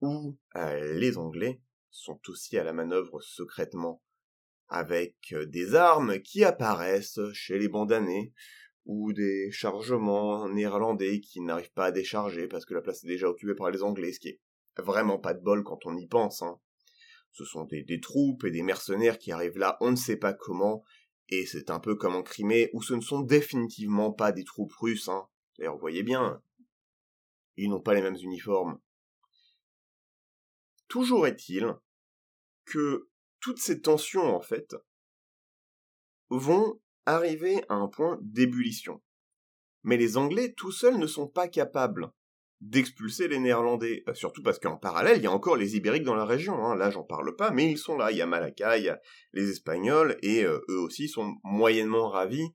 où 0.01 0.37
euh, 0.55 0.93
les 0.93 1.17
Anglais 1.17 1.61
sont 1.89 2.19
aussi 2.27 2.57
à 2.57 2.63
la 2.63 2.73
manœuvre 2.73 3.21
secrètement, 3.21 4.01
avec 4.67 5.17
euh, 5.33 5.45
des 5.45 5.75
armes 5.75 6.19
qui 6.21 6.43
apparaissent 6.43 7.19
chez 7.33 7.59
les 7.59 7.67
bandanés, 7.67 8.33
ou 8.85 9.13
des 9.13 9.51
chargements 9.51 10.49
néerlandais 10.49 11.19
qui 11.19 11.41
n'arrivent 11.41 11.73
pas 11.73 11.85
à 11.85 11.91
décharger 11.91 12.47
parce 12.47 12.65
que 12.65 12.73
la 12.73 12.81
place 12.81 13.03
est 13.03 13.07
déjà 13.07 13.29
occupée 13.29 13.55
par 13.55 13.69
les 13.69 13.83
Anglais, 13.83 14.11
ce 14.11 14.19
qui 14.19 14.29
est 14.29 14.39
vraiment 14.77 15.19
pas 15.19 15.33
de 15.33 15.41
bol 15.41 15.63
quand 15.63 15.85
on 15.85 15.97
y 15.97 16.07
pense. 16.07 16.41
Hein. 16.41 16.59
Ce 17.31 17.45
sont 17.45 17.65
des, 17.65 17.99
troupes 18.01 18.43
et 18.43 18.51
des 18.51 18.63
mercenaires 18.63 19.17
qui 19.17 19.31
arrivent 19.31 19.57
là, 19.57 19.77
on 19.79 19.91
ne 19.91 19.95
sait 19.95 20.17
pas 20.17 20.33
comment, 20.33 20.83
et 21.29 21.45
c'est 21.45 21.69
un 21.69 21.79
peu 21.79 21.95
comme 21.95 22.15
en 22.15 22.23
Crimée, 22.23 22.69
où 22.73 22.81
ce 22.81 22.93
ne 22.93 23.01
sont 23.01 23.21
définitivement 23.21 24.11
pas 24.11 24.31
des 24.31 24.43
troupes 24.43 24.73
russes. 24.73 25.07
Hein. 25.07 25.27
D'ailleurs, 25.57 25.75
vous 25.75 25.79
voyez 25.79 26.03
bien, 26.03 26.41
ils 27.55 27.69
n'ont 27.69 27.81
pas 27.81 27.93
les 27.93 28.01
mêmes 28.01 28.17
uniformes. 28.21 28.79
Toujours 30.89 31.25
est-il 31.25 31.73
que 32.65 33.09
toutes 33.39 33.59
ces 33.59 33.81
tensions, 33.81 34.35
en 34.35 34.41
fait, 34.41 34.75
vont 36.29 36.81
arriver 37.05 37.63
à 37.69 37.75
un 37.75 37.87
point 37.87 38.19
d'ébullition. 38.21 39.01
Mais 39.83 39.97
les 39.97 40.17
Anglais 40.17 40.53
tout 40.53 40.71
seuls 40.71 40.97
ne 40.97 41.07
sont 41.07 41.27
pas 41.27 41.47
capables 41.47 42.11
d'expulser 42.61 43.27
les 43.27 43.39
Néerlandais. 43.39 44.03
Euh, 44.07 44.13
surtout 44.13 44.43
parce 44.43 44.59
qu'en 44.59 44.77
parallèle, 44.77 45.17
il 45.17 45.23
y 45.23 45.27
a 45.27 45.31
encore 45.31 45.57
les 45.57 45.75
Ibériques 45.75 46.03
dans 46.03 46.15
la 46.15 46.25
région. 46.25 46.65
Hein. 46.65 46.75
Là, 46.75 46.89
j'en 46.91 47.03
parle 47.03 47.35
pas, 47.35 47.51
mais 47.51 47.69
ils 47.69 47.77
sont 47.77 47.97
là. 47.97 48.11
Il 48.11 48.17
y 48.17 48.21
a 48.21 48.27
Malacca, 48.27 48.77
il 48.77 48.85
y 48.85 48.89
a 48.89 48.99
les 49.33 49.49
Espagnols, 49.49 50.17
et 50.21 50.45
euh, 50.45 50.63
eux 50.69 50.79
aussi 50.79 51.09
sont 51.09 51.35
moyennement 51.43 52.09
ravis 52.09 52.47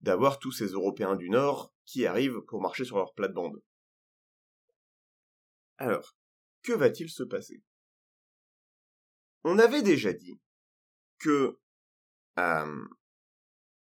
d'avoir 0.00 0.38
tous 0.38 0.52
ces 0.52 0.68
Européens 0.68 1.16
du 1.16 1.30
Nord 1.30 1.72
qui 1.84 2.06
arrivent 2.06 2.40
pour 2.48 2.60
marcher 2.60 2.84
sur 2.84 2.96
leur 2.96 3.14
plate-bande. 3.14 3.62
Alors, 5.76 6.16
que 6.62 6.72
va-t-il 6.72 7.10
se 7.10 7.22
passer? 7.22 7.62
On 9.44 9.58
avait 9.58 9.82
déjà 9.82 10.12
dit 10.14 10.40
que 11.18 11.58
euh, 12.38 12.84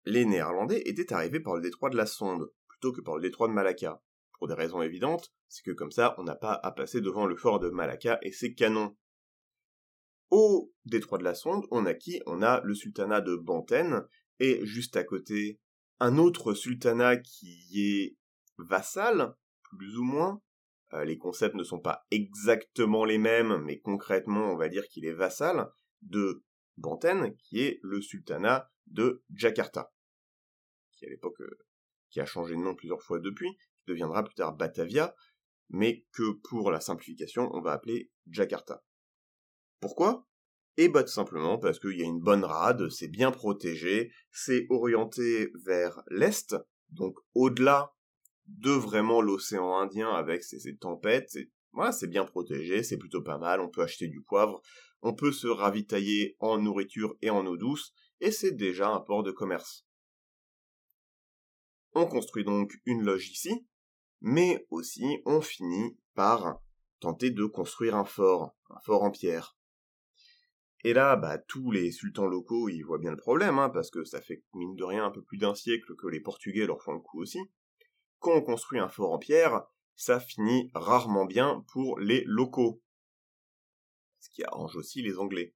les 0.05 0.25
Néerlandais 0.25 0.81
étaient 0.85 1.13
arrivés 1.13 1.39
par 1.39 1.55
le 1.55 1.61
détroit 1.61 1.91
de 1.91 1.97
la 1.97 2.07
Sonde, 2.07 2.51
plutôt 2.67 2.91
que 2.91 3.01
par 3.01 3.15
le 3.15 3.21
détroit 3.21 3.47
de 3.47 3.53
Malacca 3.53 4.01
pour 4.37 4.47
des 4.47 4.53
raisons 4.53 4.81
évidentes, 4.81 5.31
c'est 5.47 5.63
que 5.63 5.71
comme 5.71 5.91
ça, 5.91 6.15
on 6.17 6.23
n'a 6.23 6.35
pas 6.35 6.59
à 6.63 6.71
passer 6.71 7.01
devant 7.01 7.25
le 7.25 7.35
fort 7.35 7.59
de 7.59 7.69
Malacca 7.69 8.19
et 8.21 8.31
ses 8.31 8.53
canons. 8.53 8.95
Au 10.31 10.73
détroit 10.85 11.17
de 11.17 11.23
la 11.23 11.35
Sonde, 11.35 11.65
on 11.71 11.85
a 11.85 11.93
qui? 11.93 12.21
On 12.25 12.41
a 12.41 12.61
le 12.61 12.73
sultanat 12.73 13.21
de 13.21 13.35
Banten, 13.35 14.05
et 14.39 14.65
juste 14.65 14.97
à 14.97 15.03
côté, 15.03 15.59
un 15.99 16.17
autre 16.17 16.53
sultanat 16.53 17.17
qui 17.17 17.69
est 17.75 18.17
vassal, 18.57 19.35
plus 19.63 19.97
ou 19.97 20.03
moins. 20.03 20.41
Euh, 20.93 21.03
les 21.03 21.17
concepts 21.17 21.55
ne 21.55 21.63
sont 21.63 21.79
pas 21.79 22.05
exactement 22.11 23.05
les 23.05 23.17
mêmes, 23.17 23.57
mais 23.63 23.79
concrètement, 23.79 24.51
on 24.51 24.55
va 24.55 24.69
dire 24.69 24.87
qu'il 24.87 25.05
est 25.05 25.13
vassal 25.13 25.69
de 26.01 26.43
Banten, 26.77 27.35
qui 27.37 27.61
est 27.61 27.79
le 27.81 28.01
sultanat 28.01 28.69
de 28.87 29.23
Jakarta, 29.33 29.91
qui 30.91 31.05
à 31.05 31.09
l'époque 31.09 31.41
euh, 31.41 31.57
qui 32.09 32.19
a 32.19 32.25
changé 32.25 32.55
de 32.55 32.59
nom 32.59 32.75
plusieurs 32.75 33.01
fois 33.01 33.19
depuis, 33.19 33.57
deviendra 33.87 34.23
plus 34.23 34.35
tard 34.35 34.55
Batavia, 34.55 35.15
mais 35.69 36.05
que 36.11 36.31
pour 36.49 36.71
la 36.71 36.79
simplification, 36.79 37.49
on 37.53 37.61
va 37.61 37.73
appeler 37.73 38.11
Jakarta. 38.27 38.83
Pourquoi? 39.79 40.27
Eh 40.77 40.89
bah 40.89 41.03
tout 41.03 41.11
simplement 41.11 41.57
parce 41.57 41.79
qu'il 41.79 41.97
y 41.97 42.01
a 42.01 42.05
une 42.05 42.19
bonne 42.19 42.43
rade, 42.43 42.89
c'est 42.89 43.07
bien 43.07 43.31
protégé, 43.31 44.11
c'est 44.31 44.67
orienté 44.69 45.51
vers 45.63 46.03
l'est, 46.09 46.53
donc 46.89 47.17
au-delà 47.33 47.93
de 48.47 48.71
vraiment 48.71 49.21
l'océan 49.21 49.77
Indien 49.77 50.09
avec 50.09 50.43
ses, 50.43 50.75
tempêtes, 50.75 51.37
voilà, 51.71 51.93
c'est 51.93 52.07
bien 52.07 52.25
protégé, 52.25 52.83
c'est 52.83 52.97
plutôt 52.97 53.21
pas 53.21 53.37
mal, 53.37 53.61
on 53.61 53.69
peut 53.69 53.83
acheter 53.83 54.07
du 54.07 54.21
poivre, 54.21 54.61
on 55.01 55.13
peut 55.13 55.31
se 55.31 55.47
ravitailler 55.47 56.35
en 56.39 56.57
nourriture 56.57 57.15
et 57.21 57.29
en 57.29 57.45
eau 57.45 57.57
douce, 57.57 57.93
et 58.19 58.31
c'est 58.31 58.51
déjà 58.51 58.89
un 58.89 58.99
port 58.99 59.23
de 59.23 59.31
commerce. 59.31 59.85
On 61.93 62.05
construit 62.05 62.43
donc 62.43 62.73
une 62.85 63.03
loge 63.03 63.29
ici, 63.29 63.65
mais 64.25 64.65
aussi 64.71 65.21
on 65.27 65.39
finit 65.39 65.99
par 66.15 66.59
tenter 66.99 67.29
de 67.29 67.45
construire 67.45 67.95
un 67.95 68.05
fort, 68.05 68.55
un 68.71 68.79
fort 68.79 69.03
en 69.03 69.11
pierre. 69.11 69.55
Et 70.83 70.93
là, 70.93 71.15
bah, 71.15 71.37
tous 71.37 71.69
les 71.69 71.91
sultans 71.91 72.25
locaux, 72.25 72.67
ils 72.67 72.81
voient 72.81 72.97
bien 72.97 73.11
le 73.11 73.17
problème, 73.17 73.59
hein, 73.59 73.69
parce 73.69 73.91
que 73.91 74.03
ça 74.03 74.21
fait, 74.21 74.43
mine 74.55 74.75
de 74.75 74.83
rien, 74.83 75.05
un 75.05 75.11
peu 75.11 75.21
plus 75.21 75.37
d'un 75.37 75.53
siècle 75.53 75.95
que 75.95 76.07
les 76.07 76.21
Portugais 76.21 76.65
leur 76.65 76.81
font 76.81 76.93
le 76.93 77.01
coup 77.01 77.21
aussi. 77.21 77.39
Quand 78.17 78.33
on 78.33 78.41
construit 78.41 78.79
un 78.79 78.89
fort 78.89 79.13
en 79.13 79.19
pierre, 79.19 79.61
ça 79.95 80.19
finit 80.19 80.71
rarement 80.73 81.25
bien 81.25 81.63
pour 81.71 81.99
les 81.99 82.23
locaux. 82.25 82.81
Ce 84.17 84.29
qui 84.31 84.43
arrange 84.43 84.75
aussi 84.75 85.03
les 85.03 85.19
Anglais. 85.19 85.53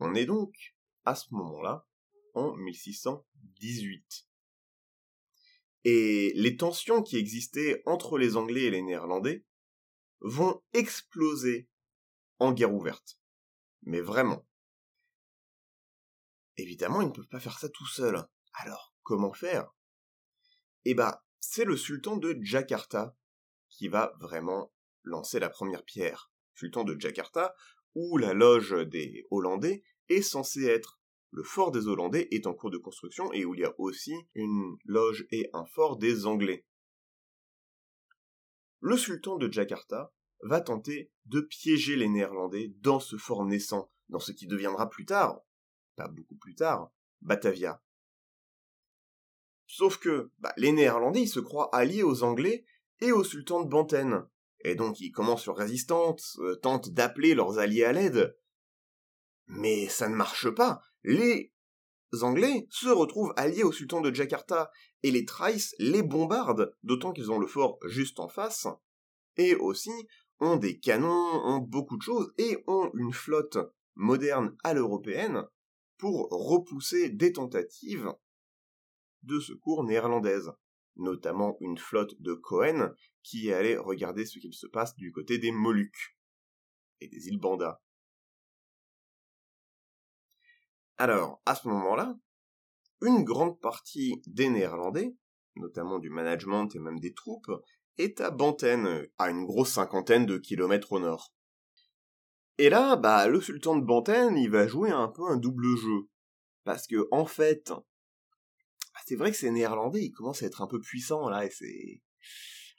On 0.00 0.14
est 0.14 0.26
donc, 0.26 0.54
à 1.04 1.14
ce 1.14 1.26
moment-là, 1.34 1.86
en 2.32 2.56
1618. 2.56 4.27
Et 5.84 6.32
les 6.34 6.56
tensions 6.56 7.02
qui 7.02 7.16
existaient 7.16 7.82
entre 7.86 8.18
les 8.18 8.36
Anglais 8.36 8.64
et 8.64 8.70
les 8.70 8.82
Néerlandais 8.82 9.44
vont 10.20 10.62
exploser 10.72 11.68
en 12.38 12.52
guerre 12.52 12.74
ouverte. 12.74 13.18
Mais 13.82 14.00
vraiment. 14.00 14.46
Évidemment, 16.56 17.00
ils 17.00 17.08
ne 17.08 17.12
peuvent 17.12 17.28
pas 17.28 17.40
faire 17.40 17.58
ça 17.58 17.68
tout 17.68 17.86
seuls. 17.86 18.22
Alors, 18.54 18.94
comment 19.02 19.32
faire? 19.32 19.72
Eh 20.84 20.94
bah, 20.94 21.24
c'est 21.40 21.64
le 21.64 21.76
sultan 21.76 22.16
de 22.16 22.36
Jakarta 22.40 23.16
qui 23.68 23.88
va 23.88 24.14
vraiment 24.20 24.72
lancer 25.04 25.38
la 25.38 25.50
première 25.50 25.84
pierre. 25.84 26.32
Sultan 26.54 26.82
de 26.84 26.98
Jakarta, 26.98 27.54
où 27.94 28.18
la 28.18 28.34
loge 28.34 28.74
des 28.88 29.26
Hollandais 29.30 29.84
est 30.08 30.22
censée 30.22 30.64
être. 30.64 30.97
Le 31.30 31.42
fort 31.42 31.70
des 31.70 31.86
Hollandais 31.86 32.28
est 32.30 32.46
en 32.46 32.54
cours 32.54 32.70
de 32.70 32.78
construction 32.78 33.32
et 33.32 33.44
où 33.44 33.54
il 33.54 33.60
y 33.60 33.64
a 33.64 33.74
aussi 33.78 34.14
une 34.34 34.76
loge 34.84 35.26
et 35.30 35.50
un 35.52 35.66
fort 35.66 35.96
des 35.96 36.26
Anglais. 36.26 36.64
Le 38.80 38.96
sultan 38.96 39.36
de 39.36 39.52
Jakarta 39.52 40.12
va 40.42 40.60
tenter 40.60 41.10
de 41.26 41.40
piéger 41.40 41.96
les 41.96 42.08
Néerlandais 42.08 42.72
dans 42.80 43.00
ce 43.00 43.16
fort 43.16 43.44
naissant, 43.44 43.90
dans 44.08 44.20
ce 44.20 44.32
qui 44.32 44.46
deviendra 44.46 44.88
plus 44.88 45.04
tard, 45.04 45.40
pas 45.96 46.08
beaucoup 46.08 46.36
plus 46.36 46.54
tard, 46.54 46.90
Batavia. 47.20 47.82
Sauf 49.66 49.98
que 49.98 50.30
bah, 50.38 50.54
les 50.56 50.72
Néerlandais 50.72 51.26
se 51.26 51.40
croient 51.40 51.74
alliés 51.74 52.02
aux 52.02 52.22
Anglais 52.22 52.64
et 53.00 53.12
au 53.12 53.22
sultan 53.22 53.62
de 53.62 53.68
Banten, 53.68 54.26
et 54.60 54.74
donc 54.74 55.00
ils 55.00 55.12
commencent 55.12 55.46
leur 55.46 55.56
résistance, 55.56 56.38
euh, 56.40 56.56
tentent 56.56 56.90
d'appeler 56.90 57.34
leurs 57.34 57.58
alliés 57.58 57.84
à 57.84 57.92
l'aide. 57.92 58.36
Mais 59.46 59.88
ça 59.88 60.08
ne 60.08 60.14
marche 60.14 60.50
pas. 60.50 60.82
Les 61.04 61.52
Anglais 62.22 62.66
se 62.70 62.88
retrouvent 62.88 63.34
alliés 63.36 63.64
au 63.64 63.72
sultan 63.72 64.00
de 64.00 64.12
Jakarta, 64.12 64.70
et 65.02 65.10
les 65.10 65.24
trahissent, 65.24 65.74
les 65.78 66.02
bombardent, 66.02 66.74
d'autant 66.82 67.12
qu'ils 67.12 67.30
ont 67.30 67.38
le 67.38 67.46
fort 67.46 67.78
juste 67.86 68.18
en 68.20 68.28
face, 68.28 68.66
et 69.36 69.54
aussi 69.54 69.92
ont 70.40 70.56
des 70.56 70.78
canons, 70.78 71.42
ont 71.44 71.58
beaucoup 71.58 71.96
de 71.96 72.02
choses, 72.02 72.32
et 72.38 72.62
ont 72.66 72.90
une 72.94 73.12
flotte 73.12 73.58
moderne 73.94 74.56
à 74.64 74.74
l'européenne 74.74 75.44
pour 75.98 76.28
repousser 76.30 77.10
des 77.10 77.32
tentatives 77.32 78.12
de 79.22 79.40
secours 79.40 79.84
néerlandaises, 79.84 80.52
notamment 80.96 81.56
une 81.60 81.78
flotte 81.78 82.20
de 82.20 82.34
Cohen 82.34 82.94
qui 83.22 83.52
allait 83.52 83.76
regarder 83.76 84.24
ce 84.24 84.38
qu'il 84.38 84.54
se 84.54 84.66
passe 84.66 84.94
du 84.96 85.12
côté 85.12 85.38
des 85.38 85.50
Moluques 85.50 86.16
et 87.00 87.08
des 87.08 87.28
îles 87.28 87.38
Banda. 87.38 87.82
Alors, 90.98 91.40
à 91.46 91.54
ce 91.54 91.68
moment-là, 91.68 92.18
une 93.02 93.22
grande 93.22 93.60
partie 93.60 94.20
des 94.26 94.48
Néerlandais, 94.48 95.14
notamment 95.54 96.00
du 96.00 96.10
management 96.10 96.74
et 96.74 96.80
même 96.80 96.98
des 96.98 97.14
troupes, 97.14 97.52
est 97.98 98.20
à 98.20 98.32
Banten, 98.32 99.06
à 99.16 99.30
une 99.30 99.44
grosse 99.44 99.70
cinquantaine 99.70 100.26
de 100.26 100.38
kilomètres 100.38 100.92
au 100.92 100.98
nord. 100.98 101.32
Et 102.58 102.68
là, 102.68 102.96
bah, 102.96 103.28
le 103.28 103.40
sultan 103.40 103.76
de 103.76 103.84
Banten, 103.84 104.36
il 104.36 104.50
va 104.50 104.66
jouer 104.66 104.90
un 104.90 105.06
peu 105.06 105.22
un 105.28 105.36
double 105.36 105.76
jeu. 105.76 106.08
Parce 106.64 106.88
que, 106.88 107.06
en 107.12 107.26
fait, 107.26 107.70
bah, 107.70 109.00
c'est 109.06 109.14
vrai 109.14 109.30
que 109.30 109.36
ces 109.36 109.52
néerlandais, 109.52 110.02
ils 110.02 110.10
commencent 110.10 110.42
à 110.42 110.46
être 110.46 110.62
un 110.62 110.66
peu 110.66 110.80
puissants, 110.80 111.28
là, 111.28 111.44
et 111.44 111.50
c'est, 111.50 112.02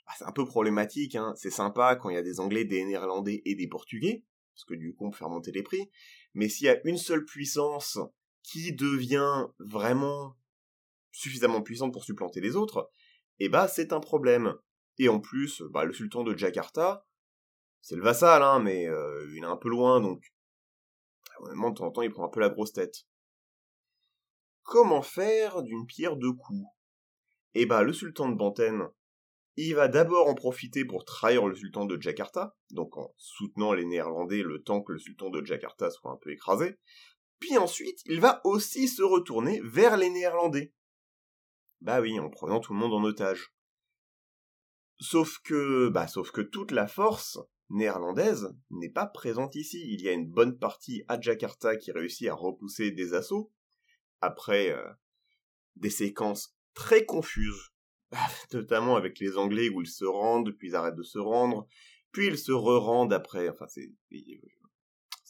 bah, 0.04 0.12
c'est 0.18 0.26
un 0.26 0.32
peu 0.32 0.44
problématique, 0.44 1.14
hein. 1.14 1.32
C'est 1.36 1.50
sympa 1.50 1.96
quand 1.96 2.10
il 2.10 2.16
y 2.16 2.18
a 2.18 2.22
des 2.22 2.38
anglais, 2.38 2.66
des 2.66 2.84
néerlandais 2.84 3.40
et 3.46 3.54
des 3.54 3.66
portugais, 3.66 4.26
parce 4.54 4.66
que 4.66 4.74
du 4.74 4.94
coup, 4.94 5.06
on 5.06 5.10
peut 5.10 5.16
faire 5.16 5.30
monter 5.30 5.52
les 5.52 5.62
prix. 5.62 5.90
Mais 6.34 6.48
s'il 6.48 6.66
y 6.66 6.70
a 6.70 6.80
une 6.84 6.96
seule 6.96 7.24
puissance 7.24 7.98
qui 8.42 8.72
devient 8.72 9.46
vraiment 9.58 10.36
suffisamment 11.12 11.62
puissante 11.62 11.92
pour 11.92 12.04
supplanter 12.04 12.40
les 12.40 12.56
autres, 12.56 12.90
eh 13.38 13.48
bah, 13.48 13.68
c'est 13.68 13.92
un 13.92 14.00
problème. 14.00 14.54
Et 14.98 15.08
en 15.08 15.20
plus, 15.20 15.62
bah, 15.70 15.84
le 15.84 15.92
sultan 15.92 16.24
de 16.24 16.36
Jakarta, 16.36 17.06
c'est 17.80 17.96
le 17.96 18.02
vassal, 18.02 18.42
hein, 18.42 18.60
mais 18.60 18.86
euh, 18.86 19.26
il 19.34 19.42
est 19.42 19.46
un 19.46 19.56
peu 19.56 19.68
loin, 19.68 20.00
donc 20.00 20.32
honnêtement, 21.38 21.70
de 21.70 21.76
temps 21.76 21.86
en 21.86 21.90
temps, 21.90 22.02
il 22.02 22.10
prend 22.10 22.26
un 22.26 22.28
peu 22.28 22.40
la 22.40 22.50
grosse 22.50 22.72
tête. 22.72 23.06
Comment 24.62 25.02
faire 25.02 25.62
d'une 25.62 25.86
pierre 25.86 26.16
deux 26.16 26.32
coups? 26.32 26.66
Eh 27.54 27.66
bah, 27.66 27.82
le 27.82 27.92
sultan 27.92 28.28
de 28.28 28.36
Banten, 28.36 28.88
il 29.66 29.74
va 29.74 29.88
d'abord 29.88 30.28
en 30.28 30.34
profiter 30.34 30.84
pour 30.84 31.04
trahir 31.04 31.46
le 31.46 31.54
sultan 31.54 31.84
de 31.84 32.00
Jakarta, 32.00 32.56
donc 32.70 32.96
en 32.96 33.14
soutenant 33.16 33.72
les 33.72 33.84
Néerlandais 33.84 34.42
le 34.42 34.62
temps 34.62 34.82
que 34.82 34.92
le 34.92 34.98
sultan 34.98 35.30
de 35.30 35.44
Jakarta 35.44 35.90
soit 35.90 36.10
un 36.10 36.16
peu 36.16 36.30
écrasé, 36.30 36.78
puis 37.40 37.56
ensuite, 37.56 38.00
il 38.04 38.20
va 38.20 38.40
aussi 38.44 38.86
se 38.86 39.02
retourner 39.02 39.60
vers 39.64 39.96
les 39.96 40.10
Néerlandais. 40.10 40.74
Bah 41.80 42.00
oui, 42.00 42.20
en 42.20 42.28
prenant 42.28 42.60
tout 42.60 42.74
le 42.74 42.78
monde 42.78 42.92
en 42.92 43.02
otage. 43.02 43.54
Sauf 44.98 45.38
que, 45.42 45.88
bah, 45.88 46.06
sauf 46.06 46.30
que 46.30 46.42
toute 46.42 46.72
la 46.72 46.86
force 46.86 47.38
néerlandaise 47.70 48.54
n'est 48.68 48.90
pas 48.90 49.06
présente 49.06 49.54
ici. 49.54 49.82
Il 49.90 50.02
y 50.02 50.08
a 50.08 50.12
une 50.12 50.30
bonne 50.30 50.58
partie 50.58 51.04
à 51.08 51.18
Jakarta 51.18 51.76
qui 51.76 51.90
réussit 51.90 52.28
à 52.28 52.34
repousser 52.34 52.90
des 52.90 53.14
assauts, 53.14 53.50
après 54.20 54.70
euh, 54.70 54.86
des 55.76 55.90
séquences 55.90 56.54
très 56.74 57.06
confuses, 57.06 57.69
notamment 58.52 58.96
avec 58.96 59.18
les 59.18 59.36
Anglais 59.36 59.68
où 59.68 59.80
ils 59.82 59.88
se 59.88 60.04
rendent, 60.04 60.52
puis 60.52 60.68
ils 60.68 60.76
arrêtent 60.76 60.96
de 60.96 61.02
se 61.02 61.18
rendre, 61.18 61.66
puis 62.12 62.26
ils 62.26 62.38
se 62.38 62.52
re-rendent 62.52 63.12
après, 63.12 63.48
enfin 63.48 63.66
c'est 63.68 63.90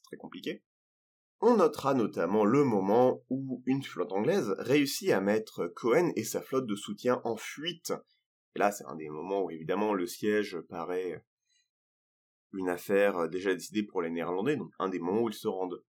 très 0.04 0.16
compliqué. 0.16 0.62
On 1.42 1.56
notera 1.56 1.94
notamment 1.94 2.44
le 2.44 2.64
moment 2.64 3.22
où 3.30 3.62
une 3.64 3.82
flotte 3.82 4.12
anglaise 4.12 4.54
réussit 4.58 5.10
à 5.10 5.20
mettre 5.20 5.66
Cohen 5.68 6.12
et 6.16 6.24
sa 6.24 6.42
flotte 6.42 6.66
de 6.66 6.76
soutien 6.76 7.20
en 7.24 7.36
fuite 7.36 7.92
et 8.54 8.58
là, 8.58 8.72
c'est 8.72 8.86
un 8.86 8.96
des 8.96 9.08
moments 9.08 9.44
où 9.44 9.50
évidemment 9.50 9.94
le 9.94 10.06
siège 10.06 10.58
paraît 10.68 11.24
une 12.52 12.68
affaire 12.68 13.28
déjà 13.28 13.54
décidée 13.54 13.84
pour 13.84 14.02
les 14.02 14.10
Néerlandais, 14.10 14.56
donc 14.56 14.72
un 14.78 14.88
des 14.88 14.98
moments 14.98 15.22
où 15.22 15.28
ils 15.28 15.34
se 15.34 15.48
rendent. 15.48 15.84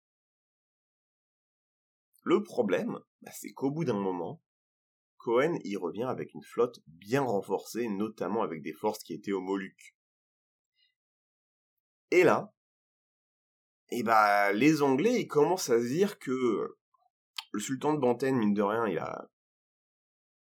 Le 2.22 2.42
problème, 2.42 2.98
bah, 3.22 3.30
c'est 3.32 3.52
qu'au 3.52 3.70
bout 3.70 3.84
d'un 3.84 3.98
moment, 3.98 4.42
Cohen 5.18 5.58
y 5.64 5.76
revient 5.76 6.04
avec 6.04 6.32
une 6.34 6.42
flotte 6.42 6.80
bien 6.86 7.22
renforcée, 7.22 7.88
notamment 7.88 8.42
avec 8.42 8.62
des 8.62 8.72
forces 8.72 9.02
qui 9.02 9.14
étaient 9.14 9.32
aux 9.32 9.40
Moluques. 9.40 9.94
Et 12.10 12.22
là, 12.24 12.52
bah, 14.04 14.52
les 14.52 14.82
Anglais, 14.82 15.26
commencent 15.26 15.70
à 15.70 15.80
se 15.80 15.86
dire 15.86 16.18
que 16.18 16.78
le 17.50 17.60
sultan 17.60 17.94
de 17.94 17.98
Banten, 17.98 18.36
mine 18.36 18.54
de 18.54 18.62
rien, 18.62 18.86
il 18.86 18.98
a, 18.98 19.28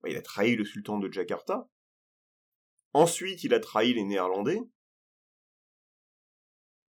il 0.07 0.17
a 0.17 0.23
trahi 0.23 0.57
le 0.57 0.65
sultan 0.65 0.99
de 0.99 1.11
Jakarta, 1.11 1.69
Ensuite, 2.93 3.45
il 3.45 3.55
a 3.55 3.61
trahi 3.61 3.95
les 3.95 4.03
Néerlandais. 4.03 4.61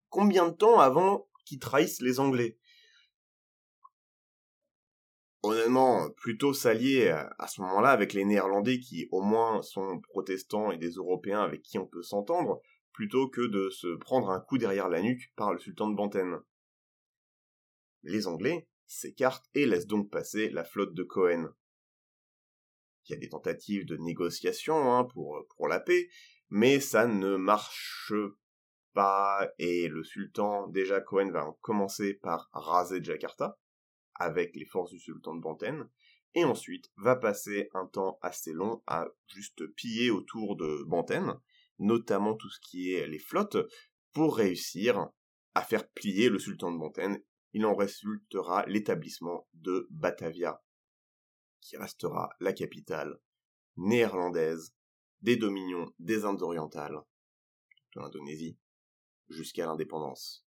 Combien 0.09 0.49
de 0.49 0.55
temps 0.55 0.79
avant 0.79 1.29
qu'il 1.45 1.59
trahisse 1.59 2.01
les 2.01 2.19
Anglais? 2.19 2.57
Honnêtement, 5.43 6.11
plutôt 6.11 6.53
s'allier 6.53 7.09
à 7.09 7.47
ce 7.47 7.61
moment-là 7.61 7.89
avec 7.89 8.13
les 8.13 8.25
Néerlandais 8.25 8.79
qui 8.79 9.07
au 9.11 9.21
moins 9.21 9.63
sont 9.63 9.99
protestants 9.99 10.71
et 10.71 10.77
des 10.77 10.91
Européens 10.91 11.41
avec 11.41 11.63
qui 11.63 11.79
on 11.79 11.87
peut 11.87 12.03
s'entendre, 12.03 12.61
plutôt 12.93 13.27
que 13.27 13.41
de 13.41 13.71
se 13.71 13.95
prendre 13.95 14.29
un 14.29 14.39
coup 14.39 14.59
derrière 14.59 14.87
la 14.87 15.01
nuque 15.01 15.31
par 15.35 15.51
le 15.51 15.59
sultan 15.59 15.89
de 15.89 15.95
Banten. 15.95 16.37
Les 18.03 18.27
Anglais 18.27 18.67
s'écartent 18.85 19.49
et 19.55 19.65
laissent 19.65 19.87
donc 19.87 20.11
passer 20.11 20.49
la 20.49 20.63
flotte 20.63 20.93
de 20.93 21.03
Cohen. 21.03 21.49
Il 23.07 23.13
y 23.13 23.15
a 23.15 23.19
des 23.19 23.29
tentatives 23.29 23.85
de 23.85 23.97
négociation 23.97 24.93
hein, 24.93 25.05
pour, 25.05 25.37
euh, 25.37 25.47
pour 25.55 25.67
la 25.67 25.79
paix, 25.79 26.07
mais 26.49 26.79
ça 26.79 27.07
ne 27.07 27.35
marche 27.35 28.13
pas 28.93 29.49
et 29.57 29.87
le 29.87 30.03
sultan, 30.03 30.67
déjà 30.67 31.01
Cohen 31.01 31.31
va 31.31 31.47
commencer 31.61 32.13
par 32.13 32.49
raser 32.53 33.03
Jakarta 33.03 33.57
avec 34.21 34.55
les 34.55 34.65
forces 34.65 34.91
du 34.91 34.99
sultan 34.99 35.35
de 35.35 35.41
Banten 35.41 35.89
et 36.33 36.43
ensuite 36.43 36.91
va 36.97 37.15
passer 37.15 37.69
un 37.73 37.85
temps 37.85 38.17
assez 38.21 38.53
long 38.53 38.81
à 38.87 39.07
juste 39.27 39.67
piller 39.75 40.11
autour 40.11 40.55
de 40.55 40.83
Banten, 40.87 41.33
notamment 41.79 42.35
tout 42.35 42.49
ce 42.49 42.59
qui 42.61 42.93
est 42.93 43.07
les 43.07 43.19
flottes, 43.19 43.57
pour 44.13 44.37
réussir 44.37 45.09
à 45.55 45.61
faire 45.61 45.89
plier 45.89 46.29
le 46.29 46.39
sultan 46.39 46.71
de 46.71 46.77
Banten. 46.77 47.21
Il 47.53 47.65
en 47.65 47.75
résultera 47.75 48.65
l'établissement 48.67 49.47
de 49.53 49.87
Batavia 49.89 50.63
qui 51.59 51.77
restera 51.77 52.29
la 52.39 52.53
capitale 52.53 53.19
néerlandaise 53.75 54.73
des 55.21 55.35
dominions 55.35 55.93
des 55.99 56.25
Indes 56.25 56.41
orientales, 56.41 56.99
de 57.95 58.01
l'Indonésie, 58.01 58.57
jusqu'à 59.29 59.65
l'indépendance. 59.65 60.45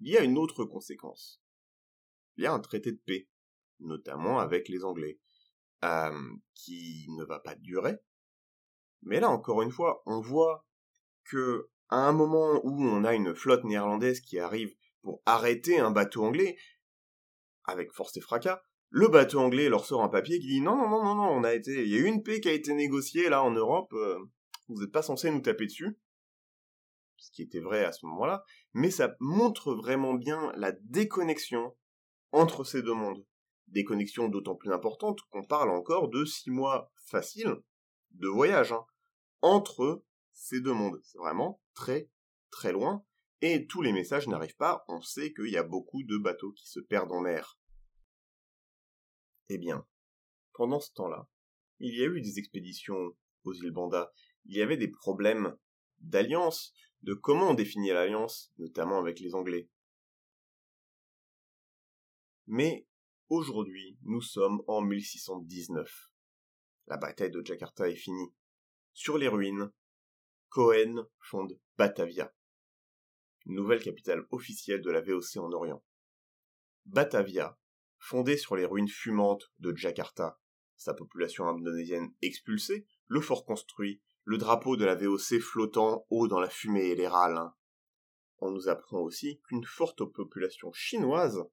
Il 0.00 0.12
y 0.12 0.16
a 0.16 0.22
une 0.22 0.38
autre 0.38 0.64
conséquence. 0.64 1.42
Il 2.36 2.44
y 2.44 2.46
a 2.46 2.52
un 2.52 2.60
traité 2.60 2.92
de 2.92 3.00
paix, 3.04 3.28
notamment 3.80 4.38
avec 4.38 4.68
les 4.68 4.84
Anglais, 4.84 5.18
euh, 5.84 6.36
qui 6.54 7.06
ne 7.10 7.24
va 7.24 7.40
pas 7.40 7.54
durer. 7.54 7.98
Mais 9.02 9.20
là, 9.20 9.30
encore 9.30 9.62
une 9.62 9.70
fois, 9.70 10.02
on 10.06 10.20
voit 10.20 10.66
que 11.24 11.68
à 11.88 11.96
un 11.96 12.12
moment 12.12 12.60
où 12.64 12.82
on 12.82 13.04
a 13.04 13.14
une 13.14 13.34
flotte 13.34 13.64
néerlandaise 13.64 14.20
qui 14.20 14.38
arrive 14.38 14.74
pour 15.02 15.22
arrêter 15.24 15.78
un 15.78 15.90
bateau 15.90 16.24
anglais, 16.24 16.56
avec 17.64 17.92
force 17.92 18.16
et 18.16 18.20
fracas, 18.20 18.62
le 18.90 19.08
bateau 19.08 19.40
anglais 19.40 19.68
leur 19.68 19.84
sort 19.84 20.02
un 20.02 20.08
papier 20.08 20.38
qui 20.38 20.46
dit 20.46 20.60
non, 20.60 20.76
non, 20.76 20.88
non, 20.88 21.04
non, 21.04 21.14
non, 21.14 21.28
on 21.28 21.44
a 21.44 21.54
été, 21.54 21.82
il 21.82 21.88
y 21.88 21.96
a 21.96 22.06
une 22.06 22.22
paix 22.22 22.40
qui 22.40 22.48
a 22.48 22.52
été 22.52 22.74
négociée 22.74 23.28
là 23.28 23.42
en 23.42 23.50
Europe, 23.50 23.92
euh, 23.92 24.18
vous 24.68 24.80
n'êtes 24.80 24.92
pas 24.92 25.02
censé 25.02 25.30
nous 25.30 25.40
taper 25.40 25.66
dessus. 25.66 25.96
Ce 27.26 27.32
qui 27.32 27.42
était 27.42 27.58
vrai 27.58 27.84
à 27.84 27.90
ce 27.90 28.06
moment-là, 28.06 28.44
mais 28.72 28.88
ça 28.88 29.16
montre 29.18 29.74
vraiment 29.74 30.14
bien 30.14 30.52
la 30.54 30.70
déconnexion 30.70 31.76
entre 32.30 32.62
ces 32.62 32.82
deux 32.82 32.94
mondes. 32.94 33.26
Déconnexion 33.66 34.28
d'autant 34.28 34.54
plus 34.54 34.72
importante 34.72 35.18
qu'on 35.30 35.44
parle 35.44 35.70
encore 35.70 36.08
de 36.08 36.24
six 36.24 36.50
mois 36.50 36.92
faciles 37.06 37.56
de 38.12 38.28
voyage, 38.28 38.70
hein, 38.70 38.86
entre 39.42 40.04
ces 40.34 40.60
deux 40.60 40.72
mondes. 40.72 41.00
C'est 41.02 41.18
vraiment 41.18 41.60
très, 41.74 42.08
très 42.52 42.70
loin, 42.70 43.04
et 43.40 43.66
tous 43.66 43.82
les 43.82 43.92
messages 43.92 44.28
n'arrivent 44.28 44.56
pas, 44.56 44.84
on 44.86 45.00
sait 45.00 45.32
qu'il 45.32 45.50
y 45.50 45.56
a 45.56 45.64
beaucoup 45.64 46.04
de 46.04 46.18
bateaux 46.18 46.52
qui 46.52 46.68
se 46.68 46.78
perdent 46.78 47.10
en 47.10 47.22
mer. 47.22 47.58
Eh 49.48 49.58
bien, 49.58 49.84
pendant 50.52 50.78
ce 50.78 50.92
temps-là, 50.92 51.28
il 51.80 51.98
y 51.98 52.04
a 52.04 52.06
eu 52.06 52.20
des 52.20 52.38
expéditions 52.38 53.16
aux 53.42 53.52
îles 53.52 53.72
Banda, 53.72 54.12
il 54.44 54.56
y 54.56 54.62
avait 54.62 54.76
des 54.76 54.92
problèmes 54.92 55.56
d'alliance, 55.98 56.72
de 57.02 57.14
comment 57.14 57.50
on 57.50 57.54
définit 57.54 57.90
l'alliance, 57.90 58.52
notamment 58.58 58.98
avec 58.98 59.20
les 59.20 59.34
Anglais. 59.34 59.68
Mais 62.46 62.86
aujourd'hui, 63.28 63.98
nous 64.02 64.20
sommes 64.20 64.62
en 64.66 64.80
1619. 64.80 66.10
La 66.86 66.96
bataille 66.96 67.30
de 67.30 67.44
Jakarta 67.44 67.88
est 67.88 67.96
finie. 67.96 68.32
Sur 68.92 69.18
les 69.18 69.28
ruines, 69.28 69.70
Cohen 70.48 71.06
fonde 71.20 71.58
Batavia, 71.76 72.32
nouvelle 73.46 73.82
capitale 73.82 74.26
officielle 74.30 74.80
de 74.80 74.90
la 74.90 75.00
VOC 75.00 75.36
en 75.36 75.52
Orient. 75.52 75.84
Batavia, 76.86 77.58
fondée 77.98 78.36
sur 78.36 78.56
les 78.56 78.64
ruines 78.64 78.88
fumantes 78.88 79.52
de 79.58 79.74
Jakarta, 79.74 80.40
sa 80.76 80.94
population 80.94 81.48
indonésienne 81.48 82.14
expulsée, 82.22 82.86
le 83.08 83.20
fort 83.20 83.44
construit, 83.44 84.00
le 84.26 84.38
drapeau 84.38 84.76
de 84.76 84.84
la 84.84 84.96
VOC 84.96 85.38
flottant 85.40 86.04
haut 86.10 86.26
dans 86.26 86.40
la 86.40 86.50
fumée 86.50 86.88
et 86.88 86.96
les 86.96 87.06
râles. 87.06 87.48
On 88.38 88.50
nous 88.50 88.68
apprend 88.68 88.98
aussi 88.98 89.40
qu'une 89.42 89.64
forte 89.64 90.04
population 90.04 90.72
chinoise 90.72 91.44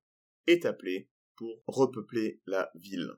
est 0.47 0.65
appelée 0.65 1.07
pour 1.35 1.61
repeupler 1.67 2.41
la 2.47 2.71
ville. 2.73 3.13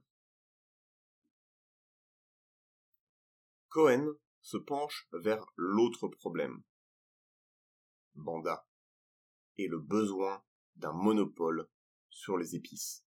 Cohen 3.69 4.13
se 4.41 4.57
penche 4.57 5.07
vers 5.13 5.45
l'autre 5.55 6.09
problème. 6.09 6.61
Banda 8.13 8.67
et 9.57 9.67
le 9.69 9.79
besoin 9.79 10.43
d'un 10.75 10.91
monopole 10.93 11.69
sur 12.09 12.37
les 12.37 12.57
épices. 12.57 13.05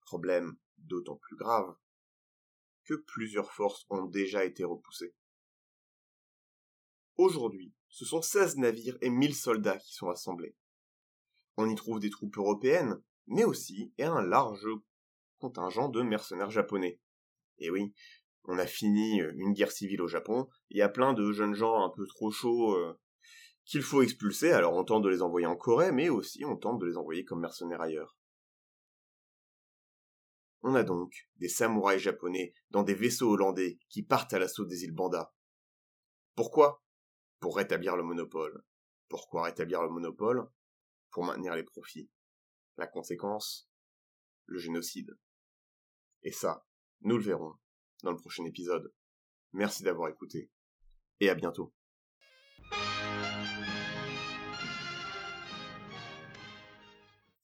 Problème 0.00 0.56
d'autant 0.78 1.16
plus 1.16 1.36
grave 1.36 1.76
que 2.84 2.94
plusieurs 2.94 3.52
forces 3.52 3.86
ont 3.90 4.04
déjà 4.04 4.44
été 4.44 4.64
repoussées. 4.64 5.14
Aujourd'hui, 7.16 7.72
ce 7.88 8.04
sont 8.04 8.22
16 8.22 8.56
navires 8.56 8.98
et 9.00 9.10
1000 9.10 9.34
soldats 9.34 9.78
qui 9.78 9.94
sont 9.94 10.08
assemblés. 10.08 10.56
On 11.56 11.68
y 11.68 11.74
trouve 11.74 12.00
des 12.00 12.10
troupes 12.10 12.36
européennes, 12.36 13.00
mais 13.26 13.44
aussi 13.44 13.92
un 13.98 14.22
large 14.22 14.66
contingent 15.38 15.88
de 15.88 16.02
mercenaires 16.02 16.50
japonais. 16.50 17.00
Et 17.58 17.70
oui, 17.70 17.94
on 18.44 18.58
a 18.58 18.66
fini 18.66 19.20
euh, 19.20 19.32
une 19.36 19.52
guerre 19.52 19.70
civile 19.70 20.02
au 20.02 20.08
Japon, 20.08 20.48
il 20.70 20.78
y 20.78 20.82
a 20.82 20.88
plein 20.88 21.14
de 21.14 21.32
jeunes 21.32 21.54
gens 21.54 21.84
un 21.84 21.90
peu 21.90 22.06
trop 22.06 22.30
chauds 22.30 22.74
euh, 22.74 22.98
qu'il 23.64 23.82
faut 23.82 24.02
expulser, 24.02 24.52
alors 24.52 24.74
on 24.74 24.84
tente 24.84 25.02
de 25.02 25.08
les 25.08 25.22
envoyer 25.22 25.46
en 25.46 25.56
Corée, 25.56 25.92
mais 25.92 26.08
aussi 26.08 26.44
on 26.44 26.56
tente 26.56 26.80
de 26.80 26.86
les 26.86 26.96
envoyer 26.96 27.24
comme 27.24 27.40
mercenaires 27.40 27.80
ailleurs. 27.80 28.16
On 30.66 30.74
a 30.74 30.82
donc 30.82 31.28
des 31.36 31.50
samouraïs 31.50 32.00
japonais 32.00 32.54
dans 32.70 32.82
des 32.82 32.94
vaisseaux 32.94 33.30
hollandais 33.30 33.78
qui 33.90 34.02
partent 34.02 34.32
à 34.32 34.38
l'assaut 34.38 34.64
des 34.64 34.84
îles 34.84 34.94
Banda. 34.94 35.34
Pourquoi? 36.36 36.82
Pour 37.38 37.58
rétablir 37.58 37.96
le 37.96 38.02
monopole. 38.02 38.64
Pourquoi 39.10 39.42
rétablir 39.42 39.82
le 39.82 39.90
monopole? 39.90 40.48
Pour 41.10 41.22
maintenir 41.22 41.54
les 41.54 41.64
profits. 41.64 42.08
La 42.78 42.86
conséquence? 42.86 43.68
Le 44.46 44.58
génocide. 44.58 45.18
Et 46.22 46.32
ça, 46.32 46.66
nous 47.02 47.18
le 47.18 47.24
verrons 47.24 47.52
dans 48.02 48.12
le 48.12 48.16
prochain 48.16 48.46
épisode. 48.46 48.90
Merci 49.52 49.82
d'avoir 49.82 50.08
écouté 50.08 50.50
et 51.20 51.28
à 51.28 51.34
bientôt. 51.34 51.74